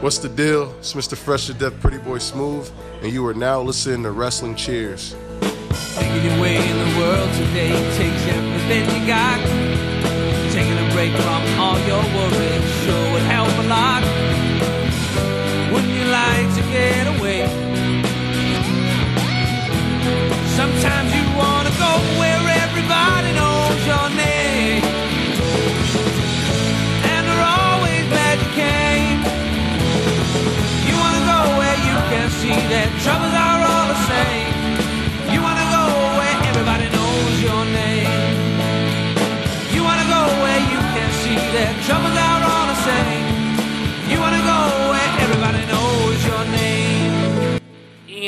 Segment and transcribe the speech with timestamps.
[0.00, 0.72] What's the deal?
[0.78, 1.16] It's Mr.
[1.16, 2.70] Fresh to Death Pretty Boy Smooth,
[3.02, 5.16] and you are now listening to Wrestling Cheers.
[5.96, 9.40] Making your way in the world today takes everything you got.
[10.52, 13.97] Taking a break from all your worries sure would help a lot.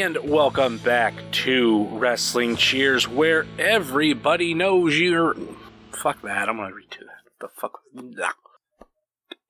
[0.00, 5.36] And welcome back to Wrestling Cheers, where everybody knows you're.
[5.92, 7.28] Fuck that, I'm gonna redo that.
[7.38, 7.80] The fuck?
[7.92, 8.30] Nah.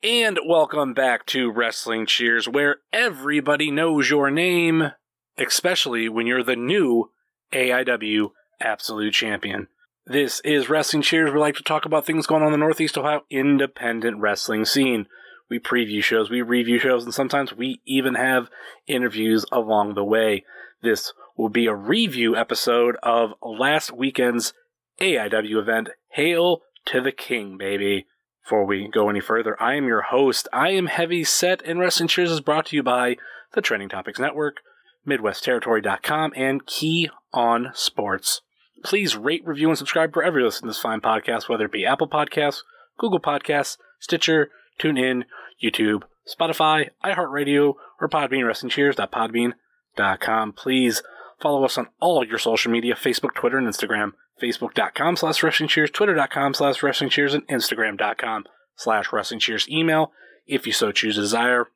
[0.02, 4.90] And welcome back to Wrestling Cheers, where everybody knows your name,
[5.38, 7.12] especially when you're the new
[7.52, 9.68] AIW Absolute Champion.
[10.04, 11.32] This is Wrestling Cheers.
[11.32, 15.07] We like to talk about things going on in the Northeast Ohio independent wrestling scene.
[15.51, 18.48] We preview shows, we review shows, and sometimes we even have
[18.87, 20.45] interviews along the way.
[20.80, 24.54] This will be a review episode of last weekend's
[25.01, 28.07] AIW event, Hail to the King, baby.
[28.45, 30.46] Before we go any further, I am your host.
[30.52, 33.16] I am Heavy Set, and Wrestling Cheers is brought to you by
[33.52, 34.59] the Trending Topics Network,
[35.07, 38.42] MidwestTerritory.com, and Key on Sports.
[38.85, 41.85] Please rate, review, and subscribe wherever you listen to this fine podcast, whether it be
[41.85, 42.62] Apple Podcasts,
[42.98, 45.24] Google Podcasts, Stitcher, TuneIn,
[45.63, 50.53] YouTube, Spotify, iHeartRadio, or Podbean, WrestlingCheers.podbean.com.
[50.53, 51.03] Please
[51.41, 54.13] follow us on all your social media, Facebook, Twitter, and Instagram.
[54.41, 58.45] Facebook.com slash Wrestling Cheers, Twitter.com slash Wrestling Cheers, and Instagram.com
[58.75, 59.69] slash Wrestling Cheers.
[59.69, 60.13] Email,
[60.47, 61.66] if you so choose desire,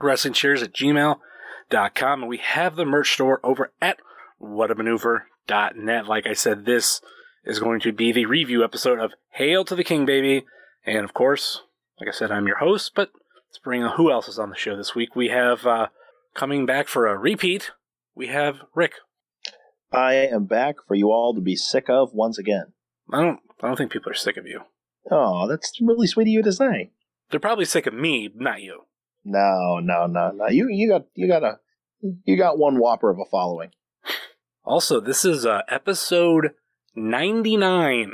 [0.00, 2.20] Wrestling Cheers at gmail.com.
[2.20, 3.98] And we have the merch store over at
[4.42, 6.06] whatamaneuver.net.
[6.06, 7.00] Like I said, this
[7.44, 10.44] is going to be the review episode of Hail to the King, baby.
[10.84, 11.62] And of course,
[12.00, 13.10] like I said, I'm your host, but
[13.48, 15.16] let's bring on who else is on the show this week.
[15.16, 15.88] We have uh,
[16.34, 17.70] coming back for a repeat,
[18.14, 18.94] we have Rick.
[19.90, 22.72] I am back for you all to be sick of once again.
[23.12, 24.62] I don't I don't think people are sick of you.
[25.10, 26.90] Oh, that's really sweet of you to say.
[27.30, 28.82] They're probably sick of me, not you.
[29.24, 30.48] No, no, no, no.
[30.48, 31.58] You you got you got a
[32.24, 33.70] you got one whopper of a following.
[34.64, 36.50] Also, this is uh, episode
[36.94, 38.12] 99.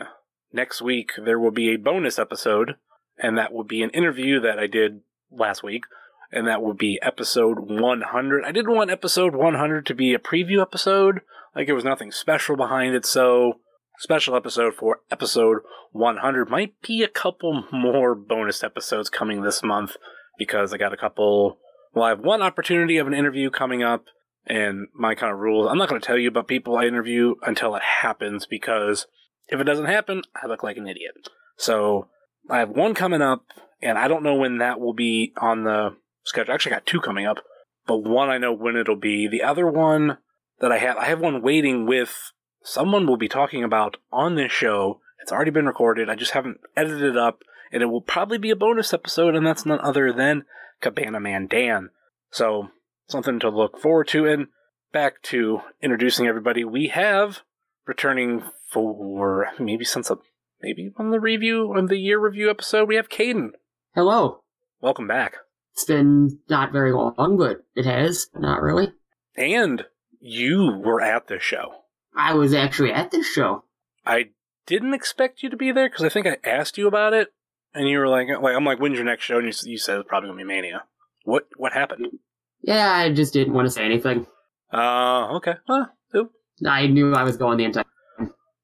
[0.53, 2.77] Next week, there will be a bonus episode,
[3.19, 5.85] and that will be an interview that I did last week,
[6.33, 8.45] and that would be episode 100.
[8.45, 11.21] I didn't want episode 100 to be a preview episode,
[11.55, 13.61] like there was nothing special behind it, so
[13.99, 15.59] special episode for episode
[15.93, 19.97] 100 might be a couple more bonus episodes coming this month
[20.39, 21.59] because I got a couple.
[21.95, 24.07] Well, I have one opportunity of an interview coming up,
[24.47, 25.69] and my kind of rules.
[25.71, 29.07] I'm not going to tell you about people I interview until it happens because
[29.49, 31.15] if it doesn't happen, I look like an idiot.
[31.57, 32.09] So
[32.51, 33.45] I have one coming up,
[33.85, 36.53] and I don't know when that will be on the schedule.
[36.53, 37.39] I actually, got two coming up,
[37.87, 39.29] but one I know when it'll be.
[39.29, 40.19] The other one
[40.61, 44.51] that I have, I have one waiting with someone we'll be talking about on this
[44.51, 45.01] show.
[45.21, 46.09] It's already been recorded.
[46.09, 47.41] I just haven't edited it up,
[47.71, 50.45] and it will probably be a bonus episode, and that's none other than
[50.81, 51.91] Cabana Man Dan.
[52.31, 52.69] So
[53.07, 54.27] something to look forward to.
[54.27, 54.49] And
[54.93, 57.41] back to introducing everybody, we have
[57.87, 60.17] returning for maybe since a
[60.63, 63.51] maybe on the review on the year review episode, we have Caden.
[63.95, 64.41] Hello.
[64.81, 65.37] Welcome back.
[65.73, 68.27] It's been not very long, but it has.
[68.35, 68.93] Not really.
[69.37, 69.85] And
[70.19, 71.75] you were at this show.
[72.17, 73.63] I was actually at this show.
[74.05, 74.31] I
[74.67, 77.29] didn't expect you to be there because I think I asked you about it,
[77.73, 80.01] and you were like, "Like I'm like, when's your next show?" And you, you said
[80.01, 80.83] it's probably gonna be Mania.
[81.23, 82.19] What what happened?
[82.63, 84.27] Yeah, I just didn't want to say anything.
[84.73, 85.55] Uh, okay.
[85.69, 86.33] Well, oop,
[86.67, 87.85] I knew I was going the entire.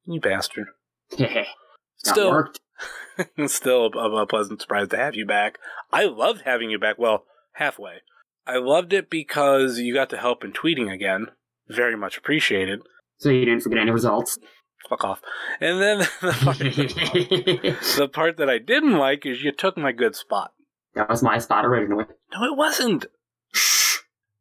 [0.06, 0.66] you bastard.
[1.98, 2.58] Still, worked.
[3.46, 5.58] still a, a pleasant surprise to have you back.
[5.92, 6.98] I loved having you back.
[6.98, 7.24] Well,
[7.54, 8.02] halfway.
[8.46, 11.26] I loved it because you got to help in tweeting again.
[11.68, 12.80] Very much appreciated.
[13.18, 14.38] So you didn't forget any results.
[14.88, 15.20] Fuck off.
[15.60, 16.58] And then the part,
[17.96, 20.52] the part that I didn't like is you took my good spot.
[20.94, 22.06] that was my spot originally.
[22.32, 23.06] No, it wasn't.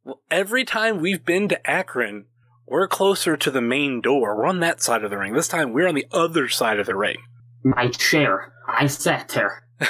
[0.03, 2.25] Well, every time we've been to Akron,
[2.65, 4.37] we're closer to the main door.
[4.37, 5.33] We're on that side of the ring.
[5.33, 7.17] This time we're on the other side of the ring.
[7.63, 8.53] My chair.
[8.67, 9.63] I sat there.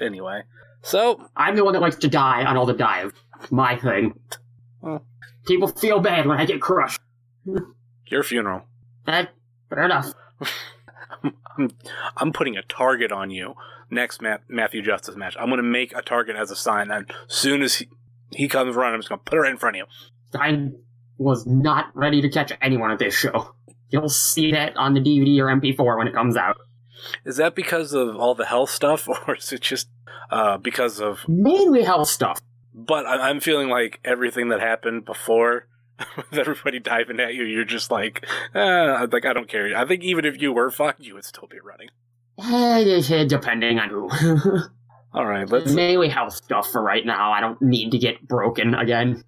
[0.00, 0.42] Anyway,
[0.82, 3.12] so I'm the one that likes to die on all the dive.
[3.50, 4.18] My thing.
[4.80, 5.04] Well.
[5.46, 7.00] People feel bad when I get crushed.
[8.06, 8.62] your funeral.
[9.06, 9.30] That
[9.68, 10.12] fair enough.
[11.58, 11.70] I'm,
[12.16, 13.54] I'm putting a target on you
[13.90, 15.36] next Ma- Matthew Justice match.
[15.38, 17.88] I'm going to make a target as a sign, and as soon as he,
[18.30, 20.40] he comes around, I'm just going to put it right in front of you.
[20.40, 20.70] I
[21.18, 23.54] was not ready to catch anyone at this show.
[23.90, 26.56] You'll see that on the DVD or MP4 when it comes out.
[27.24, 29.88] Is that because of all the health stuff, or is it just
[30.30, 31.20] uh, because of?
[31.28, 32.40] Mainly health stuff.
[32.74, 35.66] But I, I'm feeling like everything that happened before,
[36.16, 39.76] with everybody diving at you, you're just like, eh, like I don't care.
[39.76, 41.88] I think even if you were fucked, you would still be running.
[42.38, 44.08] Eh, Depending on who.
[45.12, 45.72] All right, let's.
[45.72, 47.32] Mainly health stuff for right now.
[47.32, 49.24] I don't need to get broken again.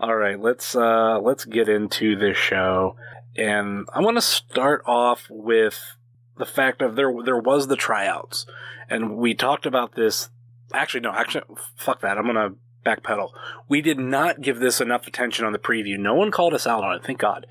[0.00, 2.96] All right, let's uh let's get into this show,
[3.36, 5.96] and I want to start off with
[6.36, 8.46] the fact of there there was the tryouts,
[8.88, 10.28] and we talked about this.
[10.72, 11.44] Actually, no, actually,
[11.76, 12.18] fuck that.
[12.18, 12.54] I'm gonna
[12.84, 13.30] backpedal.
[13.68, 15.98] We did not give this enough attention on the preview.
[15.98, 17.04] No one called us out on it.
[17.04, 17.46] Thank God.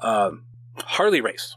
[0.00, 0.44] Um,
[0.78, 1.56] Harley Race,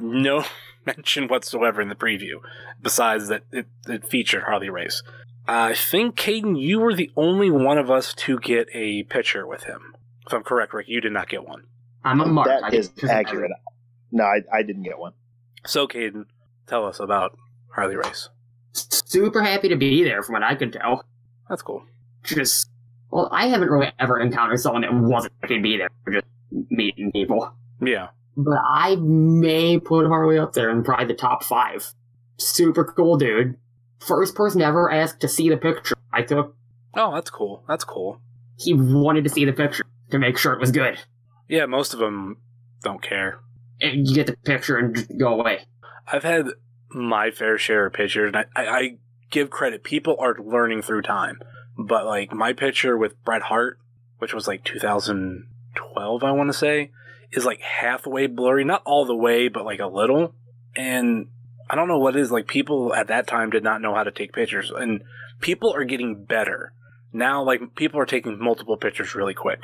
[0.00, 0.44] no
[0.86, 2.40] mention whatsoever in the preview,
[2.82, 5.02] besides that it, it featured Harley Race.
[5.48, 9.64] I think, Caden, you were the only one of us to get a picture with
[9.64, 9.94] him.
[10.26, 11.64] If I'm correct, Rick, you did not get one.
[12.04, 12.48] I'm a mark.
[12.48, 13.50] I That is get pictures of accurate.
[14.12, 15.12] No, I, I didn't get one.
[15.66, 16.26] So, Caden,
[16.66, 17.36] tell us about
[17.74, 18.28] Harley Race.
[18.72, 21.04] Super happy to be there from what I can tell.
[21.48, 21.82] That's cool.
[22.22, 22.68] Just,
[23.10, 26.26] well, I haven't really ever encountered someone that wasn't happy to be there, just
[26.70, 27.52] meeting people.
[27.80, 28.08] Yeah.
[28.36, 31.92] But I may put Harley up there in probably the top five.
[32.38, 33.56] Super cool dude.
[33.98, 36.54] First person ever asked to see the picture I took.
[36.94, 37.64] Oh, that's cool.
[37.66, 38.20] That's cool.
[38.58, 40.98] He wanted to see the picture to make sure it was good.
[41.48, 42.38] Yeah, most of them
[42.82, 43.40] don't care.
[43.80, 45.60] And you get the picture and go away.
[46.10, 46.46] I've had
[46.90, 48.96] my fair share of pictures, and I, I, I
[49.30, 49.84] give credit.
[49.84, 51.40] People are learning through time.
[51.76, 53.78] But, like, my picture with Bret Hart,
[54.18, 56.90] which was like 2012, I want to say,
[57.32, 58.64] is like halfway blurry.
[58.64, 60.34] Not all the way, but like a little.
[60.74, 61.28] And
[61.68, 62.30] I don't know what it is.
[62.30, 64.72] Like, people at that time did not know how to take pictures.
[64.74, 65.02] And
[65.40, 66.72] people are getting better.
[67.12, 69.60] Now, like, people are taking multiple pictures really quick.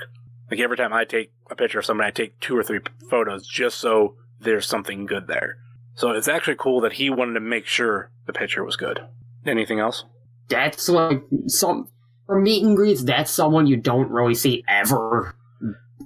[0.53, 3.47] Like, every time I take a picture of somebody, I take two or three photos
[3.47, 5.57] just so there's something good there.
[5.95, 9.01] So it's actually cool that he wanted to make sure the picture was good.
[9.47, 10.05] Anything else?
[10.51, 11.89] That's like some
[12.27, 13.03] for meet and greets.
[13.03, 15.35] That's someone you don't really see ever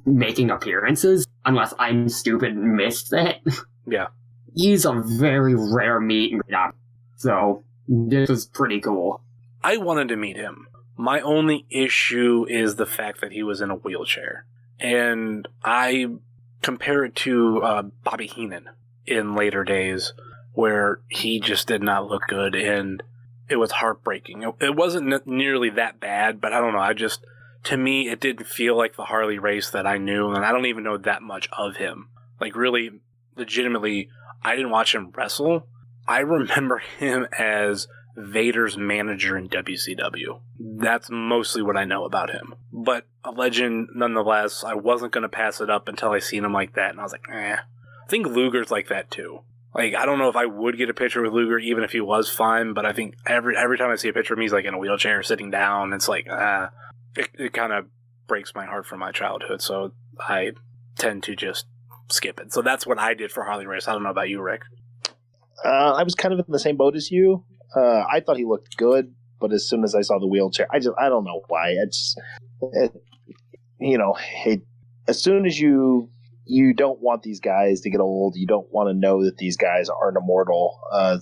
[0.05, 3.39] making appearances, unless I'm stupid and missed that.
[3.89, 4.07] Yeah.
[4.55, 6.57] He's a very rare meet and greet.
[7.17, 9.23] So this is pretty cool.
[9.65, 10.69] I wanted to meet him.
[10.97, 14.47] My only issue is the fact that he was in a wheelchair.
[14.81, 16.07] And I
[16.63, 18.69] compare it to uh, Bobby Heenan
[19.07, 20.13] in later days,
[20.53, 23.03] where he just did not look good and
[23.49, 24.43] it was heartbreaking.
[24.61, 26.81] It- wasn't ne- nearly that bad, but I don't know.
[26.81, 27.25] I just,
[27.65, 30.67] to me, it didn't feel like the Harley Race that I knew, and I don't
[30.67, 32.09] even know that much of him.
[32.41, 32.91] Like, really,
[33.37, 34.09] legitimately,
[34.43, 35.67] I didn't watch him wrestle.
[36.09, 37.87] I remember him as
[38.17, 40.41] Vader's manager in WCW.
[40.59, 42.55] That's mostly what I know about him.
[42.73, 44.65] But a legend nonetheless.
[44.65, 47.03] I wasn't going to pass it up until I seen him like that, and I
[47.03, 47.57] was like, eh.
[47.57, 49.41] I think Luger's like that too.
[49.75, 52.01] Like, I don't know if I would get a picture with Luger even if he
[52.01, 54.53] was fine, but I think every every time I see a picture of him, he's
[54.53, 55.93] like in a wheelchair sitting down.
[55.93, 56.71] It's like, ah,
[57.15, 57.87] it, it kind of
[58.27, 60.53] breaks my heart from my childhood, so I
[60.97, 61.67] tend to just
[62.09, 62.53] skip it.
[62.53, 63.87] So that's what I did for Harley Race.
[63.87, 64.63] I don't know about you, Rick.
[65.65, 67.45] Uh, I was kind of in the same boat as you.
[67.77, 70.79] Uh, I thought he looked good, but as soon as I saw the wheelchair, I
[70.79, 71.75] just I don't know why.
[71.77, 72.17] It's
[72.73, 72.93] it,
[73.79, 74.63] you know, it,
[75.07, 76.09] as soon as you
[76.47, 79.57] you don't want these guys to get old, you don't want to know that these
[79.57, 80.81] guys aren't immortal.
[80.91, 81.19] Uh,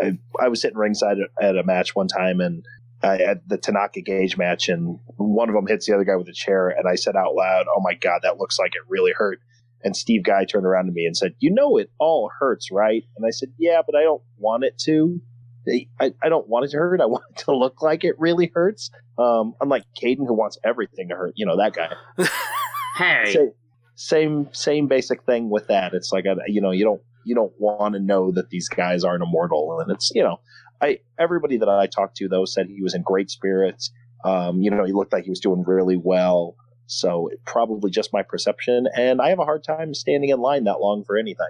[0.00, 2.64] I, I was sitting ringside at, a match one time and.
[3.00, 6.26] Uh, at the Tanaka Gage match, and one of them hits the other guy with
[6.26, 9.12] a chair, and I said out loud, "Oh my god, that looks like it really
[9.16, 9.38] hurt."
[9.84, 13.04] And Steve Guy turned around to me and said, "You know it all hurts, right?"
[13.16, 15.20] And I said, "Yeah, but I don't want it to.
[16.00, 17.00] I, I don't want it to hurt.
[17.00, 18.90] I want it to look like it really hurts.
[19.18, 21.32] Um, unlike Caden, who wants everything to hurt.
[21.36, 21.92] You know that guy.
[22.98, 23.52] Hey, Sa-
[23.94, 25.94] same same basic thing with that.
[25.94, 29.04] It's like a, you know you don't you don't want to know that these guys
[29.04, 30.40] aren't immortal, and it's you know
[30.80, 33.92] I everybody that I talked to though said he was in great spirits.
[34.24, 36.56] Um, you know he looked like he was doing really well.
[36.86, 40.64] So it probably just my perception, and I have a hard time standing in line
[40.64, 41.46] that long for anything.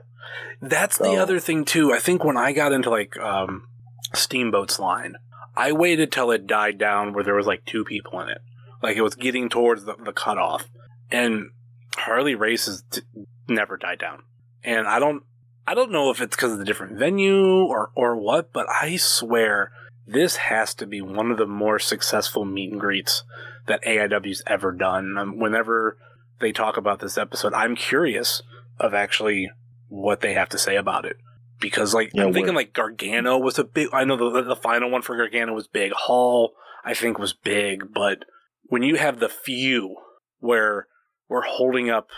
[0.61, 1.93] That's the other thing too.
[1.93, 3.69] I think when I got into like um,
[4.15, 5.17] Steamboat's line,
[5.57, 8.41] I waited till it died down where there was like two people in it.
[8.83, 10.69] Like it was getting towards the, the cutoff,
[11.11, 11.51] and
[11.97, 13.03] Harley Race's t-
[13.49, 14.23] never died down.
[14.63, 15.25] And I don't,
[15.67, 18.97] I don't know if it's because of the different venue or or what, but I
[18.97, 19.73] swear
[20.07, 23.25] this has to be one of the more successful meet and greets
[23.67, 25.19] that AIW's ever done.
[25.19, 25.99] Um, whenever
[26.39, 28.43] they talk about this episode, I'm curious
[28.79, 29.51] of actually
[29.89, 31.17] what they have to say about it
[31.61, 33.89] because like Yeah, I'm thinking like Gargano was a big.
[33.93, 35.93] I know the the final one for Gargano was big.
[35.93, 36.53] Hall
[36.85, 38.25] I think was big, but
[38.65, 39.97] when you have the few
[40.39, 40.87] where
[41.29, 42.09] we're holding up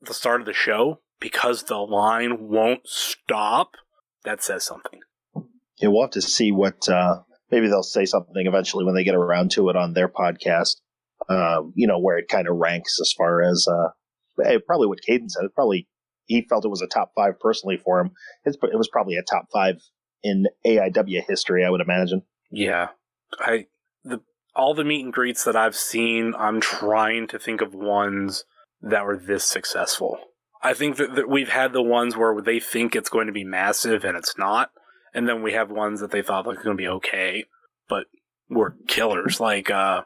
[0.00, 3.72] the start of the show because the line won't stop,
[4.24, 5.00] that says something.
[5.78, 6.88] Yeah, we'll have to see what.
[6.88, 10.76] Uh, maybe they'll say something eventually when they get around to it on their podcast.
[11.28, 13.88] Um, you know where it kind of ranks as far as uh,
[14.44, 15.44] eh, probably what Caden said.
[15.44, 15.88] It probably
[16.26, 18.10] he felt it was a top five personally for him.
[18.44, 19.80] It's, it was probably a top five
[20.22, 22.22] in AIW history, I would imagine.
[22.50, 22.88] Yeah,
[23.38, 23.66] I
[24.04, 24.20] the
[24.54, 28.44] all the meet and greets that I've seen, I'm trying to think of ones
[28.80, 30.18] that were this successful.
[30.62, 33.44] I think that, that we've had the ones where they think it's going to be
[33.44, 34.70] massive and it's not,
[35.14, 37.44] and then we have ones that they thought was going to be okay,
[37.88, 38.06] but
[38.48, 39.40] were killers.
[39.40, 40.02] Like uh,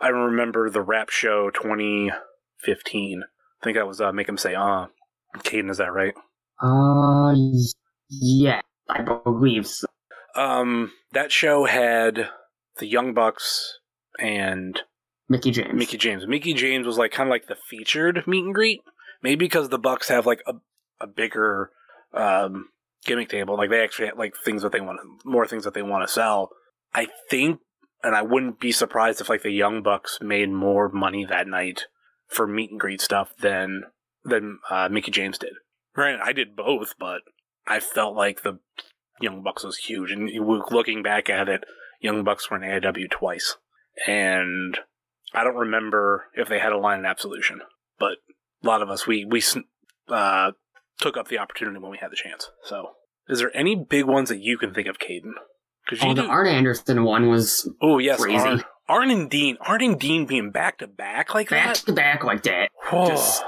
[0.00, 3.22] I remember the rap show 2015.
[3.22, 4.86] I think that was uh, make him say uh.
[5.38, 6.14] Caden, is that right?
[6.60, 7.34] Uh,
[8.08, 9.86] yeah, I believe so.
[10.36, 12.28] Um, that show had
[12.78, 13.78] the Young Bucks
[14.18, 14.80] and
[15.28, 15.74] Mickie James.
[15.74, 16.26] Mickie James.
[16.26, 18.80] Mickie James was like kind of like the featured meet and greet.
[19.22, 20.54] Maybe because the Bucks have like a
[21.00, 21.70] a bigger
[22.12, 22.68] um,
[23.04, 23.56] gimmick table.
[23.56, 26.12] Like they actually have like things that they want, more things that they want to
[26.12, 26.50] sell.
[26.94, 27.60] I think,
[28.02, 31.86] and I wouldn't be surprised if like the Young Bucks made more money that night
[32.28, 33.84] for meet and greet stuff than
[34.24, 35.52] than uh, Mickie James did.
[35.96, 37.20] Right, I did both, but
[37.66, 38.58] I felt like the
[39.20, 40.10] Young Bucks was huge.
[40.10, 40.28] And
[40.70, 41.62] looking back at it,
[42.00, 43.56] Young Bucks were in AIW twice,
[44.06, 44.78] and
[45.32, 47.60] I don't remember if they had a line in Absolution,
[47.98, 48.18] but
[48.62, 49.42] a lot of us we we
[50.08, 50.52] uh,
[51.00, 52.50] took up the opportunity when we had the chance.
[52.64, 52.90] So,
[53.28, 55.32] is there any big ones that you can think of, Caden?
[55.84, 56.28] Because Oh, the do.
[56.28, 58.36] Arn Anderson one was oh yes, crazy.
[58.44, 61.74] Arn, Arn and Dean, Arn and Dean being back to back like back that.
[61.76, 62.68] Back to back like that.
[62.90, 63.44] Oh, just-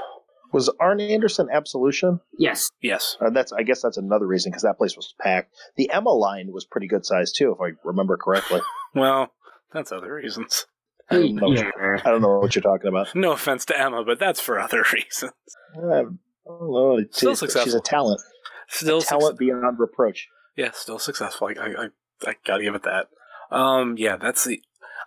[0.53, 2.19] Was Arn Anderson Absolution?
[2.37, 5.53] Yes, yes, Uh, that's I guess that's another reason because that place was packed.
[5.75, 8.61] The Emma line was pretty good size too, if I remember correctly.
[8.95, 9.33] well,
[9.73, 10.65] that's other reasons.
[11.09, 11.51] I don't know.
[11.51, 11.71] yeah.
[12.03, 13.15] I don't know what you're talking about.
[13.15, 15.31] No offense to Emma, but that's for other reasons.
[15.77, 16.99] Uh, I don't know.
[17.11, 18.21] Still She's- She's a talent.
[18.69, 20.27] Still talent success- beyond reproach.
[20.55, 21.47] Yeah, still successful.
[21.47, 21.87] I, I, I,
[22.31, 23.07] I gotta give it that.
[23.51, 24.61] Um, yeah, that's the.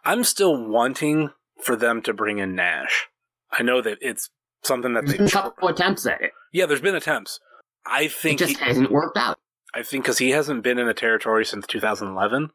[0.04, 1.30] I'm still wanting
[1.62, 3.08] for them to bring in Nash.
[3.52, 4.30] I know that it's
[4.62, 5.18] something that There's they.
[5.18, 6.32] been a couple attempts at it.
[6.52, 7.40] Yeah, there's been attempts.
[7.86, 8.38] I It think.
[8.38, 9.38] just he, hasn't worked out
[9.74, 12.50] I think because he hasn't been in the territory since 2011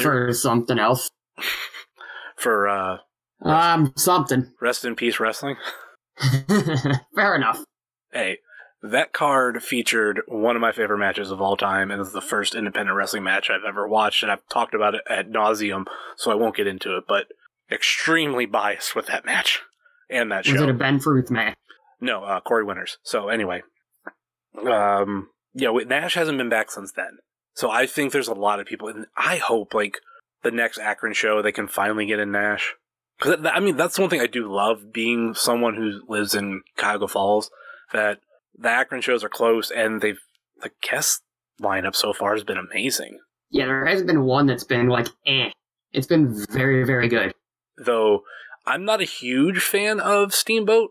[0.00, 1.10] for something else.
[2.36, 2.96] for uh,
[3.42, 4.52] Um, something.
[4.60, 5.56] Rest in Peace Wrestling.
[7.14, 7.64] Fair enough.
[8.12, 8.38] Hey,
[8.82, 12.54] that card featured one of my favorite matches of all time, and it's the first
[12.54, 15.84] independent wrestling match I've ever watched, and I've talked about it at nauseum,
[16.16, 17.04] so I won't get into it.
[17.08, 17.26] But
[17.72, 19.62] extremely biased with that match
[20.10, 20.62] and that Was show.
[20.64, 21.56] it a Ben Fruth match?
[22.00, 22.98] no, uh, Corey Winters.
[23.02, 23.62] So anyway,
[24.68, 27.18] um, yeah, Nash hasn't been back since then.
[27.54, 29.98] So I think there's a lot of people, and I hope like
[30.42, 32.74] the next Akron show they can finally get in Nash.
[33.18, 37.08] Because I mean, that's one thing I do love being someone who lives in Cuyahoga
[37.08, 37.50] Falls.
[37.92, 38.18] That
[38.58, 40.18] the Akron shows are close, and they've
[40.60, 41.22] the guest
[41.62, 43.20] lineup so far has been amazing.
[43.50, 45.50] Yeah, there hasn't been one that's been like, eh.
[45.92, 47.34] It's been very, very good.
[47.84, 48.22] Though
[48.66, 50.90] I'm not a huge fan of Steamboat,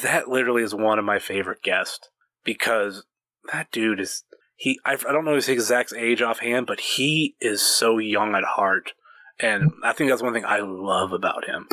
[0.00, 2.08] that literally is one of my favorite guests
[2.44, 3.04] because
[3.52, 4.24] that dude is
[4.56, 4.78] he.
[4.84, 8.92] I, I don't know his exact age offhand, but he is so young at heart,
[9.38, 11.68] and I think that's one thing I love about him.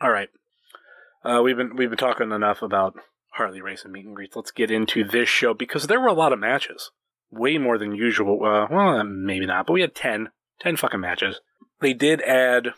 [0.00, 0.28] All right,
[1.24, 2.94] uh, we've been we've been talking enough about
[3.32, 4.36] Harley Race and meet and greets.
[4.36, 6.90] Let's get into this show because there were a lot of matches,
[7.30, 8.44] way more than usual.
[8.44, 10.28] Uh, well, maybe not, but we had 10,
[10.60, 11.40] 10 fucking matches.
[11.80, 12.68] They did add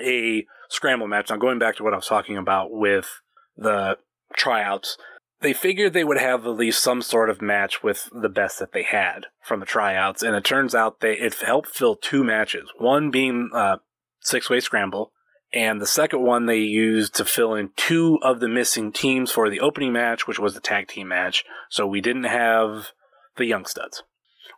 [0.00, 1.30] a scramble match.
[1.30, 3.20] Now, going back to what I was talking about with
[3.56, 3.98] the
[4.36, 4.96] tryouts,
[5.40, 8.72] they figured they would have at least some sort of match with the best that
[8.72, 12.70] they had from the tryouts, and it turns out they it helped fill two matches.
[12.78, 13.76] One being uh,
[14.20, 15.12] six way scramble,
[15.52, 19.50] and the second one they used to fill in two of the missing teams for
[19.50, 21.44] the opening match, which was the tag team match.
[21.68, 22.88] So we didn't have
[23.36, 24.02] the Young Studs.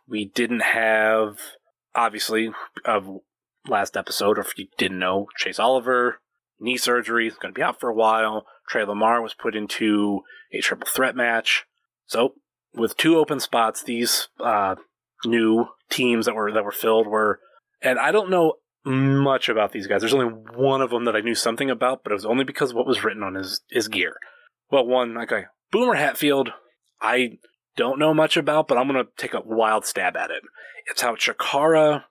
[0.07, 1.39] We didn't have,
[1.93, 2.51] obviously,
[2.85, 3.19] of
[3.67, 6.19] last episode, or if you didn't know, Chase Oliver,
[6.59, 8.45] knee surgery, is going to be out for a while.
[8.67, 10.21] Trey Lamar was put into
[10.53, 11.65] a triple threat match.
[12.05, 12.33] So,
[12.73, 14.75] with two open spots, these uh,
[15.25, 17.39] new teams that were that were filled were,
[17.81, 18.53] and I don't know
[18.85, 20.01] much about these guys.
[20.01, 22.73] There's only one of them that I knew something about, but it was only because
[22.73, 24.15] what was written on his his gear.
[24.71, 26.51] Well, one okay, Boomer Hatfield,
[27.01, 27.39] I
[27.75, 30.43] don't know much about, but I'm gonna take a wild stab at it.
[30.89, 32.03] It's how Chikara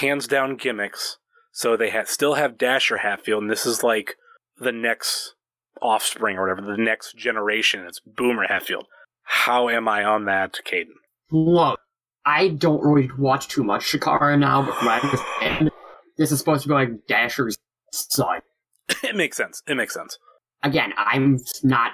[0.00, 1.18] hands down gimmicks.
[1.52, 4.16] So they ha- still have Dasher Hatfield, and this is like
[4.58, 5.34] the next
[5.80, 7.84] offspring or whatever, the next generation.
[7.86, 8.86] It's Boomer Hatfield.
[9.22, 10.94] How am I on that, Caden?
[11.30, 11.76] Whoa.
[12.24, 15.70] I don't really watch too much Chikara now, but from what I understand,
[16.16, 17.56] this is supposed to be like Dasher's
[17.92, 18.40] son.
[19.02, 19.62] it makes sense.
[19.66, 20.18] It makes sense.
[20.62, 21.92] Again, I'm not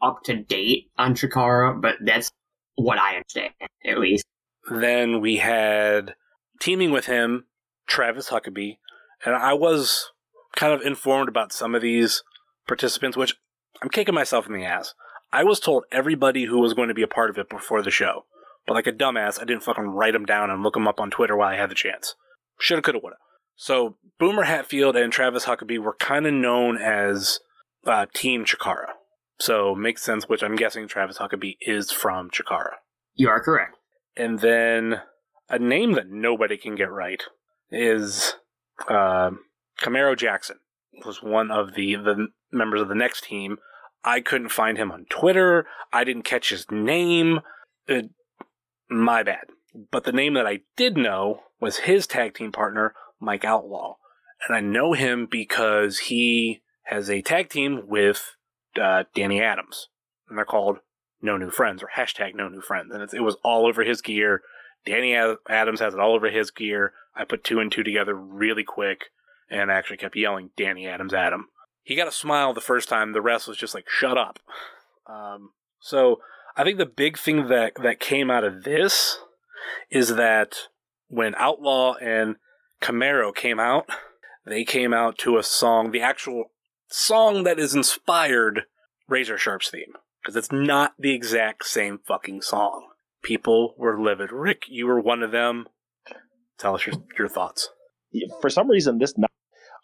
[0.00, 2.30] up to date on Chikara, but that's
[2.76, 3.52] what I understand,
[3.84, 4.24] at least.
[4.70, 6.14] Then we had
[6.64, 7.44] teaming with him,
[7.86, 8.78] Travis Huckabee,
[9.24, 10.10] and I was
[10.56, 12.22] kind of informed about some of these
[12.66, 13.34] participants, which
[13.82, 14.94] I'm kicking myself in the ass.
[15.30, 17.90] I was told everybody who was going to be a part of it before the
[17.90, 18.24] show,
[18.66, 21.10] but like a dumbass, I didn't fucking write them down and look them up on
[21.10, 22.14] Twitter while I had the chance.
[22.58, 23.16] Shoulda, coulda, woulda.
[23.56, 27.40] So Boomer Hatfield and Travis Huckabee were kind of known as
[27.84, 28.92] uh, Team Chikara.
[29.38, 32.76] So makes sense, which I'm guessing Travis Huckabee is from Chikara.
[33.14, 33.76] You are correct.
[34.16, 35.00] And then
[35.48, 37.22] a name that nobody can get right
[37.70, 38.36] is
[38.88, 39.30] uh,
[39.80, 40.58] Camaro Jackson
[41.04, 43.58] was one of the the members of the next team.
[44.04, 45.66] I couldn't find him on Twitter.
[45.92, 47.40] I didn't catch his name.
[47.86, 48.10] It,
[48.90, 49.46] my bad.
[49.90, 53.96] But the name that I did know was his tag team partner, Mike Outlaw.
[54.46, 58.36] And I know him because he has a tag team with
[58.80, 59.88] uh, Danny Adams.
[60.28, 60.78] And they're called
[61.22, 62.92] No New Friends or hashtag No New Friends.
[62.92, 64.42] And it was all over his gear.
[64.86, 66.92] Danny Adams has it all over his gear.
[67.14, 69.06] I put two and two together really quick
[69.50, 71.48] and actually kept yelling Danny Adams him.
[71.82, 73.12] He got a smile the first time.
[73.12, 74.38] The rest was just like, shut up.
[75.06, 75.50] Um,
[75.80, 76.20] so
[76.56, 79.18] I think the big thing that, that came out of this
[79.90, 80.56] is that
[81.08, 82.36] when Outlaw and
[82.80, 83.86] Camaro came out,
[84.46, 86.46] they came out to a song, the actual
[86.88, 88.62] song that is inspired
[89.08, 89.92] Razor Sharp's theme.
[90.22, 92.88] Because it's not the exact same fucking song.
[93.24, 94.30] People were livid.
[94.30, 95.66] Rick, you were one of them.
[96.58, 97.70] Tell us your, your thoughts.
[98.40, 99.30] For some reason, this not,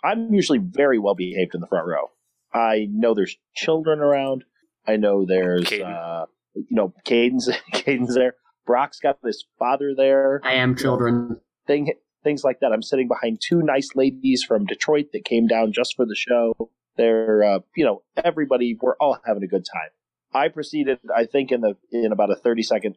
[0.04, 2.10] I'm usually very well behaved in the front row.
[2.52, 4.44] I know there's children around.
[4.86, 6.22] I know there's, Caden.
[6.22, 8.34] uh, you know, Caden's, Caden's there.
[8.66, 10.40] Brock's got his father there.
[10.44, 11.40] I am children.
[11.66, 11.92] Thing,
[12.22, 12.72] things like that.
[12.72, 16.70] I'm sitting behind two nice ladies from Detroit that came down just for the show.
[16.96, 18.76] They're, uh, you know, everybody.
[18.80, 19.90] We're all having a good time.
[20.32, 22.96] I proceeded, I think, in the in about a 30 second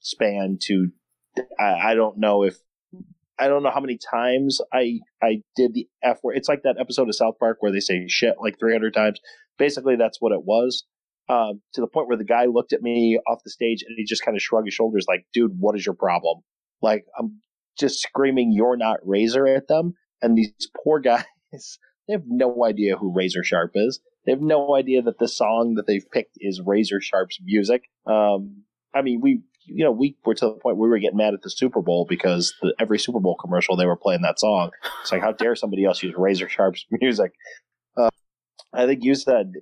[0.00, 0.88] span to,
[1.58, 2.56] I, I don't know if
[3.38, 6.36] I don't know how many times I I did the F word.
[6.36, 9.20] It's like that episode of South Park where they say shit like 300 times.
[9.58, 10.84] Basically, that's what it was.
[11.28, 14.04] Um, to the point where the guy looked at me off the stage and he
[14.04, 16.42] just kind of shrugged his shoulders, like, "Dude, what is your problem?"
[16.82, 17.40] Like, I'm
[17.78, 20.52] just screaming, "You're not Razor" at them, and these
[20.84, 21.24] poor guys,
[22.06, 24.00] they have no idea who Razor Sharp is.
[24.26, 27.84] They have no idea that the song that they've picked is Razor Sharp's music.
[28.06, 31.16] Um, I mean, we you know, we were to the point where we were getting
[31.16, 34.38] mad at the Super Bowl because the, every Super Bowl commercial they were playing that
[34.38, 34.70] song.
[35.02, 37.32] It's like, how dare somebody else use Razor Sharp's music?
[37.96, 38.10] Uh,
[38.72, 39.54] I think you said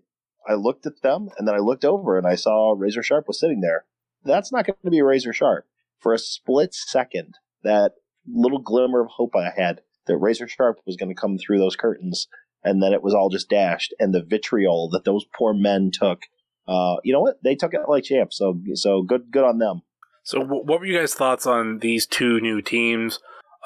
[0.47, 3.41] I looked at them and then I looked over and I saw Razor Sharp was
[3.41, 3.87] sitting there.
[4.25, 5.67] That's not going to be Razor Sharp.
[5.99, 7.93] For a split second, that
[8.27, 11.77] little glimmer of hope I had that Razor Sharp was going to come through those
[11.77, 12.29] curtains,
[12.65, 16.23] and then it was all just dashed, and the vitriol that those poor men took.
[16.67, 17.43] Uh, you know what?
[17.43, 18.39] They took it like champs.
[18.39, 19.83] So, so good, good on them.
[20.23, 23.21] So, wh- what were you guys' thoughts on these two new teams?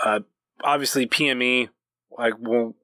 [0.05, 0.21] Uh,
[0.63, 1.69] obviously, PME,
[2.19, 2.75] I won't,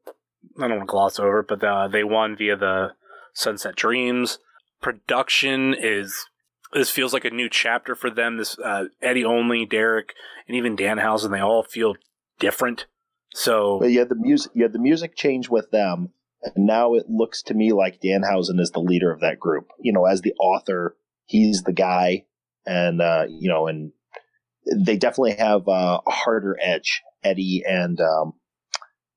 [0.57, 2.93] I don't want to gloss over, it, but uh, they won via the
[3.33, 4.39] Sunset Dreams.
[4.81, 6.27] Production is
[6.75, 8.37] this feels like a new chapter for them.
[8.37, 10.15] This uh, Eddie Only, Derek,
[10.47, 11.95] and even Danhausen, they all feel
[12.39, 12.87] different.
[13.37, 16.11] So, But you had the music, you had the music change with them,
[16.43, 19.69] and now it looks to me like Danhausen is the leader of that group.
[19.81, 22.27] You know, as the author, he's the guy
[22.65, 23.93] and uh, you know, and
[24.75, 27.03] they definitely have uh, a harder edge.
[27.25, 28.35] Eddie and um,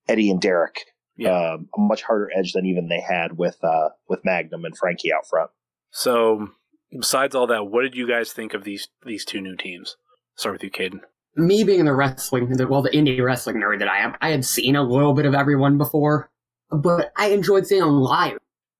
[0.07, 0.79] Eddie and Derek,
[1.17, 1.53] Yeah.
[1.53, 5.11] um, a much harder edge than even they had with uh, with Magnum and Frankie
[5.13, 5.51] out front.
[5.91, 6.47] so
[6.91, 9.95] besides all that, what did you guys think of these these two new teams?
[10.35, 11.01] Start with you, Caden.
[11.37, 14.75] Me being the wrestling, well, the indie wrestling nerd that I am, I had seen
[14.75, 16.29] a little bit of everyone before,
[16.71, 18.37] but I enjoyed seeing them live.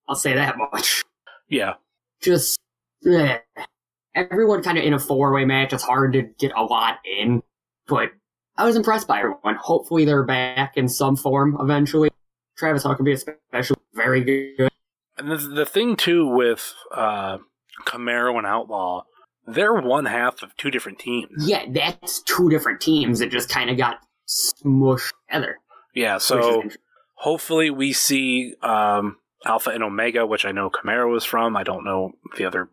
[0.08, 1.04] I'll say that much.
[1.48, 1.74] Yeah,
[2.20, 2.58] Just,
[3.06, 3.38] eh.
[4.14, 5.72] everyone kind of in a four way match.
[5.72, 7.42] It's hard to get a lot in,
[7.86, 8.10] but
[8.56, 9.54] I was impressed by everyone.
[9.54, 12.10] Hopefully, they're back in some form eventually.
[12.56, 14.68] Travis Huckabee, especially, very good.
[15.16, 17.38] and the, the thing too with uh,
[17.84, 19.04] Camaro and Outlaw,
[19.48, 21.48] they're one half of two different teams.
[21.48, 25.58] Yeah, that's two different teams that just kind of got smushed together.
[25.94, 26.62] Yeah, so
[27.14, 31.56] hopefully we see um, Alpha and Omega, which I know Camaro was from.
[31.56, 32.68] I don't know the other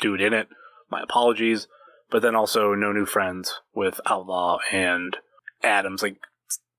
[0.00, 0.48] dude in it.
[0.90, 1.66] My apologies.
[2.10, 5.16] But then also No New Friends with Outlaw and
[5.62, 6.02] Adams.
[6.02, 6.18] Like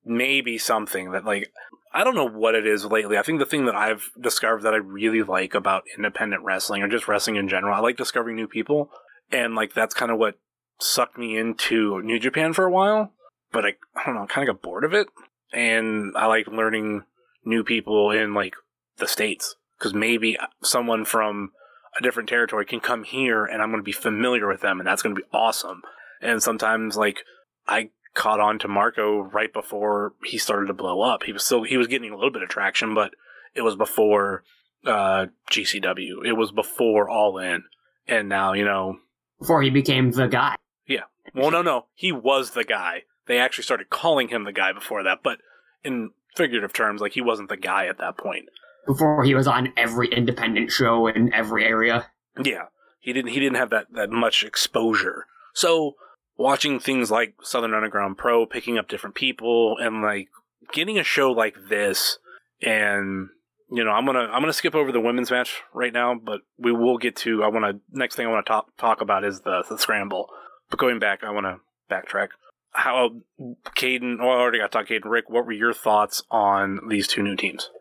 [0.05, 1.51] maybe something that like
[1.91, 3.17] I don't know what it is lately.
[3.17, 6.87] I think the thing that I've discovered that I really like about independent wrestling or
[6.87, 8.89] just wrestling in general, I like discovering new people.
[9.31, 10.37] And like that's kind of what
[10.79, 13.13] sucked me into New Japan for a while,
[13.51, 15.07] but I, I don't know, kind of got bored of it.
[15.51, 17.03] And I like learning
[17.45, 18.55] new people in like
[18.97, 21.51] the States because maybe someone from
[21.97, 24.87] a different territory can come here and I'm going to be familiar with them and
[24.87, 25.81] that's going to be awesome.
[26.21, 27.19] And sometimes like
[27.67, 31.23] I caught on to Marco right before he started to blow up.
[31.23, 33.13] He was still he was getting a little bit of traction, but
[33.53, 34.43] it was before
[34.85, 36.25] uh, GCW.
[36.25, 37.63] It was before All In,
[38.07, 38.99] and now you know.
[39.43, 40.55] Before he became the guy.
[40.87, 41.01] Yeah.
[41.35, 43.03] Well, no, no, he was the guy.
[43.27, 45.39] They actually started calling him the guy before that, but
[45.83, 48.45] in figurative terms, like he wasn't the guy at that point.
[48.87, 52.07] Before he was on every independent show in every area.
[52.41, 52.67] Yeah,
[53.01, 53.31] he didn't.
[53.31, 55.25] He didn't have that that much exposure.
[55.53, 55.95] So
[56.37, 60.29] watching things like Southern Underground Pro, picking up different people, and like
[60.71, 62.17] getting a show like this,
[62.61, 63.27] and
[63.73, 66.71] you know, I'm gonna I'm gonna skip over the women's match right now, but we
[66.71, 67.43] will get to.
[67.43, 70.29] I want to next thing I want to talk talk about is the the scramble.
[70.69, 71.57] But going back, I want to
[71.89, 72.29] backtrack.
[72.71, 73.09] How
[73.75, 74.17] Caden?
[74.21, 74.87] Oh, I already got to talk.
[74.87, 77.71] Caden, Rick, what were your thoughts on these two new teams?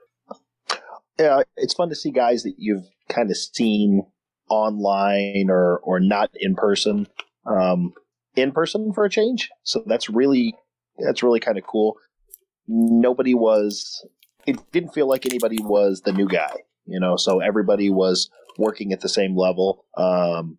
[1.19, 4.07] Yeah, it's fun to see guys that you've kind of seen
[4.49, 7.07] online or or not in person.
[7.45, 7.93] Um,
[8.35, 9.51] in person for a change.
[9.63, 10.55] So that's really
[10.99, 11.97] that's really kind of cool.
[12.67, 14.07] Nobody was
[14.47, 16.55] it didn't feel like anybody was the new guy,
[16.87, 19.87] you know, so everybody was working at the same level.
[19.97, 20.59] Um,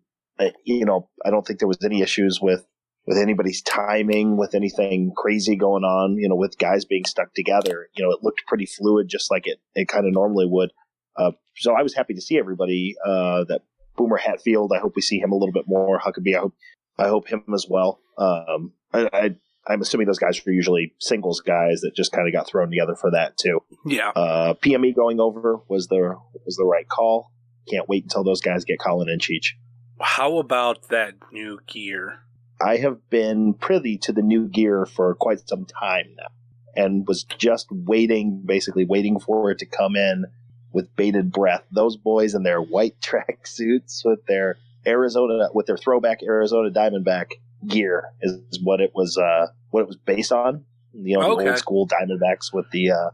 [0.64, 2.66] you know, I don't think there was any issues with
[3.06, 7.88] with anybody's timing, with anything crazy going on, you know, with guys being stuck together.
[7.94, 10.70] You know, it looked pretty fluid, just like it it kind of normally would.
[11.16, 12.94] Uh, so I was happy to see everybody.
[13.04, 13.62] Uh, that
[13.96, 16.00] Boomer Hatfield, I hope we see him a little bit more.
[16.00, 16.54] Huckabee, I hope
[16.98, 18.00] I hope him as well.
[18.18, 19.36] Um, I, I,
[19.72, 22.94] am assuming those guys are usually singles guys that just kind of got thrown together
[22.94, 23.60] for that too.
[23.86, 24.10] Yeah.
[24.10, 27.30] Uh, PME going over was the was the right call.
[27.70, 29.52] Can't wait until those guys get Colin and Cheech.
[30.00, 32.20] How about that new gear?
[32.60, 36.28] I have been privy to the new gear for quite some time now,
[36.76, 40.26] and was just waiting, basically waiting for it to come in
[40.72, 41.64] with bated breath.
[41.70, 47.32] Those boys in their white track suits with their Arizona with their throwback Arizona Diamondback
[47.66, 50.64] gear is, is what it was uh, what it was based on.
[50.92, 51.44] You know, okay.
[51.44, 53.10] the old school Diamondbacks with the uh,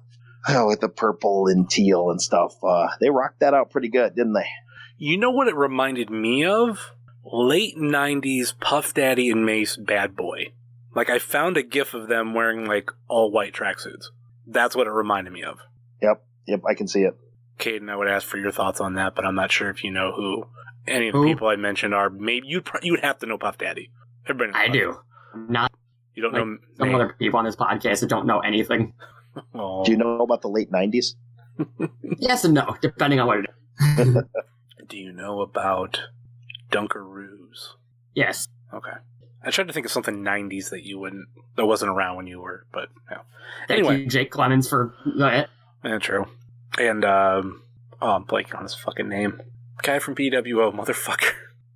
[0.49, 2.55] oh, with the purple and teal and stuff.
[2.63, 4.49] Uh, they rocked that out pretty good, didn't they?
[4.99, 6.93] You know what it reminded me of?
[7.25, 10.53] Late '90s Puff Daddy and Mase Bad Boy.
[10.95, 14.07] Like I found a GIF of them wearing like all white tracksuits.
[14.47, 15.59] That's what it reminded me of.
[16.03, 17.17] Yep, yep, I can see it.
[17.59, 19.91] Caden, I would ask for your thoughts on that, but I'm not sure if you
[19.91, 20.47] know who
[20.87, 21.27] any of the Who?
[21.27, 23.91] people I mentioned are maybe you'd you would have to know Puff Daddy.
[24.29, 24.99] Everybody I do.
[25.35, 25.73] Not
[26.15, 26.95] you don't like know some name.
[26.95, 28.95] other people on this podcast that don't know anything.
[29.55, 29.85] Oh.
[29.85, 31.17] Do you know about the late nineties?
[32.19, 33.47] yes and no, depending on what it
[33.99, 34.17] is.
[34.89, 36.01] do you know about
[36.71, 37.75] Dunkaroos?
[38.15, 38.49] Yes.
[38.75, 38.91] Okay.
[39.43, 42.41] I tried to think of something '90s that you wouldn't that wasn't around when you
[42.41, 43.19] were, but yeah.
[43.69, 45.49] Thank anyway, you, Jake Clemens, for that.
[45.85, 46.27] Yeah, true.
[46.79, 47.63] And um,
[48.03, 49.41] oh, I'm blanking on his fucking name.
[49.83, 51.33] Guy from PWO, motherfucker.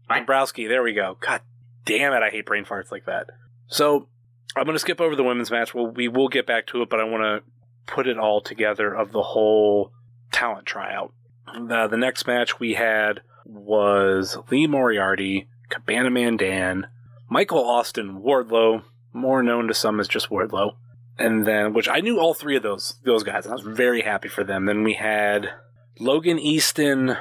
[0.09, 1.17] Dombrowski, there we go.
[1.21, 1.41] God
[1.85, 3.31] damn it, I hate brain farts like that.
[3.67, 4.09] So,
[4.57, 5.75] I'm going to skip over the women's match.
[5.75, 8.95] Well, we will get back to it, but I want to put it all together
[8.95, 9.93] of the whole
[10.33, 11.13] talent tryout.
[11.47, 16.87] The, the next match we had was Lee Moriarty, Cabana Man Dan,
[17.29, 20.75] Michael Austin Wardlow, more known to some as just Wardlow,
[21.19, 24.03] and then which I knew all three of those those guys, and I was very
[24.03, 24.67] happy for them.
[24.67, 25.51] Then we had
[25.99, 27.17] Logan Easton,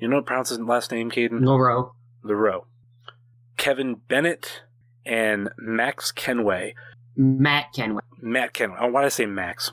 [0.00, 1.40] you know pronounce his last name, Caden?
[1.42, 1.92] LaRoe.
[2.24, 2.64] LaRoe.
[3.66, 4.62] Kevin Bennett
[5.04, 6.76] and Max Kenway.
[7.16, 8.04] Matt Kenway.
[8.22, 8.76] Matt Kenway.
[8.80, 9.72] Oh, why did I say Max?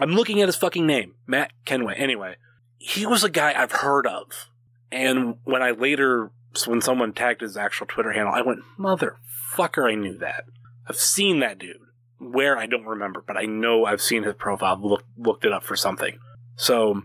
[0.00, 1.12] I'm looking at his fucking name.
[1.26, 1.94] Matt Kenway.
[1.98, 2.36] Anyway,
[2.78, 4.48] he was a guy I've heard of.
[4.90, 6.30] And when I later,
[6.64, 10.44] when someone tagged his actual Twitter handle, I went, motherfucker, I knew that.
[10.88, 11.76] I've seen that dude.
[12.18, 15.64] Where I don't remember, but I know I've seen his profile, look, looked it up
[15.64, 16.16] for something.
[16.56, 17.02] So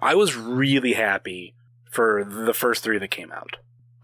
[0.00, 1.54] I was really happy
[1.90, 3.56] for the first three that came out.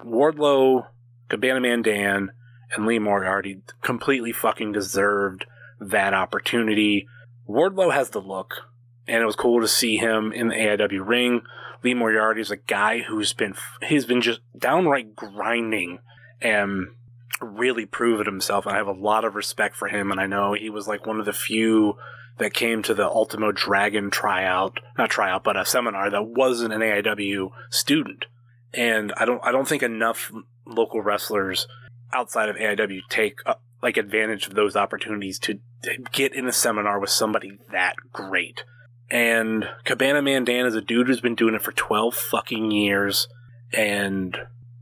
[0.04, 0.84] Wardlow,
[1.28, 2.30] Cabana Man Dan,
[2.74, 5.46] and Lee Moriarty completely fucking deserved
[5.80, 7.06] that opportunity.
[7.48, 8.54] Wardlow has the look,
[9.06, 11.42] and it was cool to see him in the AIW ring.
[11.82, 13.54] Lee Moriarty is a guy who's been
[13.86, 16.00] he's been just downright grinding
[16.40, 16.88] and
[17.40, 18.66] really proven himself.
[18.66, 21.06] And I have a lot of respect for him, and I know he was like
[21.06, 21.94] one of the few
[22.38, 26.80] that came to the Ultimo Dragon tryout, not tryout, but a seminar that wasn't an
[26.80, 28.26] AIW student.
[28.72, 30.30] And I don't, I don't think enough
[30.68, 31.66] local wrestlers
[32.12, 35.60] outside of AIW take uh, like advantage of those opportunities to,
[36.10, 38.64] get in a seminar with somebody that great.
[39.08, 43.28] And Cabana Man Dan is a dude who's been doing it for 12 fucking years
[43.72, 44.36] and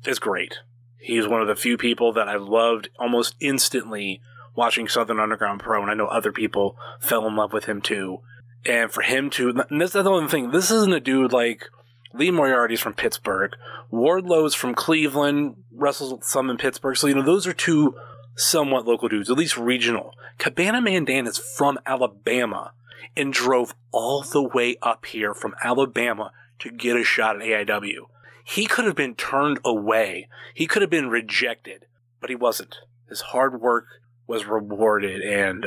[0.07, 0.55] is great.
[0.99, 4.23] He's one of the few people that I loved almost instantly
[4.57, 8.19] watching Southern Underground Pro, and I know other people fell in love with him too.
[8.65, 11.69] And for him to, and that's the other thing, this isn't a dude like
[12.17, 13.55] Lee Moriarty's from Pittsburgh,
[13.91, 16.97] Wardlow's from Cleveland, wrestles some in Pittsburgh.
[16.97, 17.95] So, you know, those are two
[18.37, 20.15] somewhat local dudes, at least regional.
[20.39, 22.73] Cabana Man Dan is from Alabama
[23.17, 28.07] and drove all the way up here from Alabama to get a shot at AIW.
[28.45, 30.29] He could have been turned away.
[30.55, 31.87] He could have been rejected,
[32.21, 32.77] but he wasn't.
[33.09, 33.87] His hard work
[34.27, 35.67] was rewarded and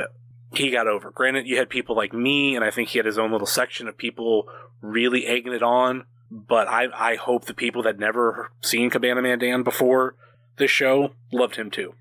[0.52, 1.10] he got over.
[1.10, 3.86] Granted, you had people like me, and I think he had his own little section
[3.86, 4.48] of people
[4.80, 6.04] really egging it on.
[6.30, 10.14] But I, I hope the people that never seen Cabana Man Dan before
[10.58, 11.94] this show loved him too.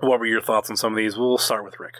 [0.00, 1.16] What were your thoughts on some of these?
[1.16, 1.94] We'll start with Rick.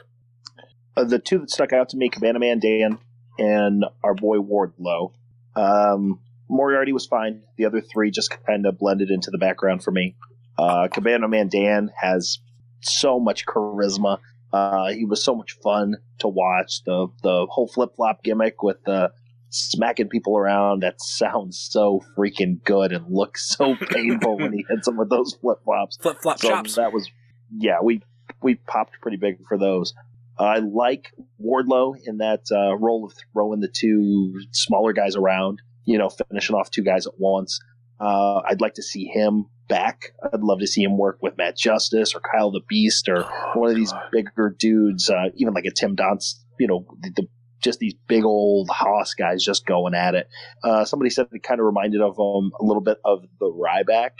[0.97, 2.99] Uh, the two that stuck out to me, Cabana Man Dan
[3.39, 5.13] and our boy Wardlow.
[5.55, 7.43] Um, Moriarty was fine.
[7.57, 10.17] The other three just kind of blended into the background for me.
[10.59, 12.39] Uh, Cabana Man Dan has
[12.81, 14.19] so much charisma.
[14.53, 16.83] Uh, he was so much fun to watch.
[16.85, 19.11] The the whole flip flop gimmick with the
[19.51, 24.87] smacking people around that sounds so freaking good and looks so painful when he hits
[24.87, 25.97] them with those flip flops.
[25.99, 26.75] Flip flop So chops.
[26.77, 27.11] that was
[27.57, 28.03] yeah, we
[28.43, 29.95] we popped pretty big for those.
[30.39, 35.97] I like Wardlow in that uh, role of throwing the two smaller guys around, you
[35.97, 37.59] know, finishing off two guys at once.
[37.99, 40.13] Uh, I'd like to see him back.
[40.23, 43.23] I'd love to see him work with Matt Justice or Kyle the Beast or
[43.55, 47.29] one of these bigger dudes, uh, even like a Tim Donst, you know, the, the,
[47.63, 50.29] just these big old Haas guys just going at it.
[50.63, 54.11] Uh, somebody said it kind of reminded of um, a little bit of the Ryback.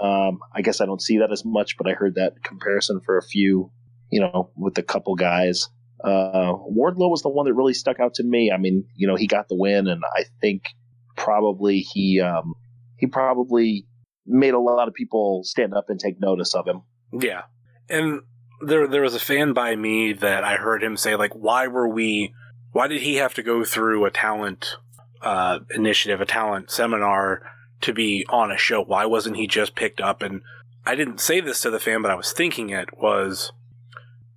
[0.00, 3.16] Um, I guess I don't see that as much, but I heard that comparison for
[3.16, 3.70] a few,
[4.10, 5.68] you know, with a couple guys.
[6.02, 8.50] Uh, Wardlow was the one that really stuck out to me.
[8.52, 10.64] I mean, you know, he got the win, and I think
[11.16, 12.54] probably he um,
[12.96, 13.86] he probably
[14.26, 16.82] made a lot of people stand up and take notice of him.
[17.12, 17.42] Yeah.
[17.88, 18.20] And
[18.60, 21.88] there there was a fan by me that I heard him say like why were
[21.88, 22.32] we
[22.74, 24.76] why did he have to go through a talent
[25.22, 27.40] uh, initiative, a talent seminar
[27.82, 28.82] to be on a show?
[28.82, 30.42] Why wasn't he just picked up and
[30.84, 33.52] I didn't say this to the fan, but I was thinking it was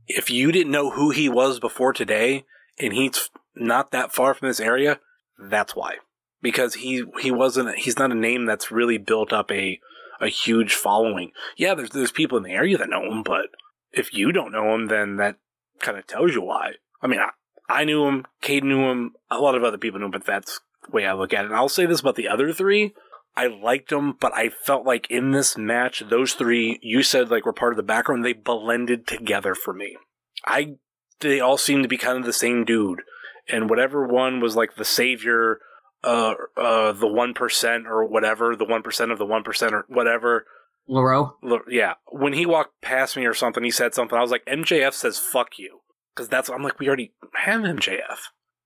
[0.08, 2.45] if you didn't know who he was before today
[2.80, 5.00] and he's not that far from this area,
[5.39, 5.95] that's why.
[6.39, 9.80] Because he he wasn't he's not a name that's really built up a
[10.21, 11.32] a huge following.
[11.58, 13.47] Yeah, there's there's people in the area that know him, but
[13.91, 15.38] if you don't know him, then that
[15.80, 16.73] kind of tells you why.
[17.02, 17.32] I mean, I,
[17.69, 20.60] I knew him, Cade knew him, a lot of other people knew him, but that's
[20.86, 21.47] the way I look at it.
[21.47, 22.93] And I'll say this about the other three.
[23.36, 27.45] I liked them, but I felt like in this match, those three, you said like
[27.45, 29.97] were part of the background, they blended together for me.
[30.45, 30.75] I,
[31.19, 33.01] they all seemed to be kind of the same dude.
[33.49, 35.60] And whatever one was like the savior,
[36.03, 40.45] uh, uh, the 1% or whatever, the 1% of the 1% or whatever,
[40.89, 41.34] LaRoe.
[41.67, 44.17] Yeah, when he walked past me or something, he said something.
[44.17, 45.82] I was like, MJF says "fuck you,"
[46.17, 46.49] because that's.
[46.49, 48.17] I'm like, we already have MJF,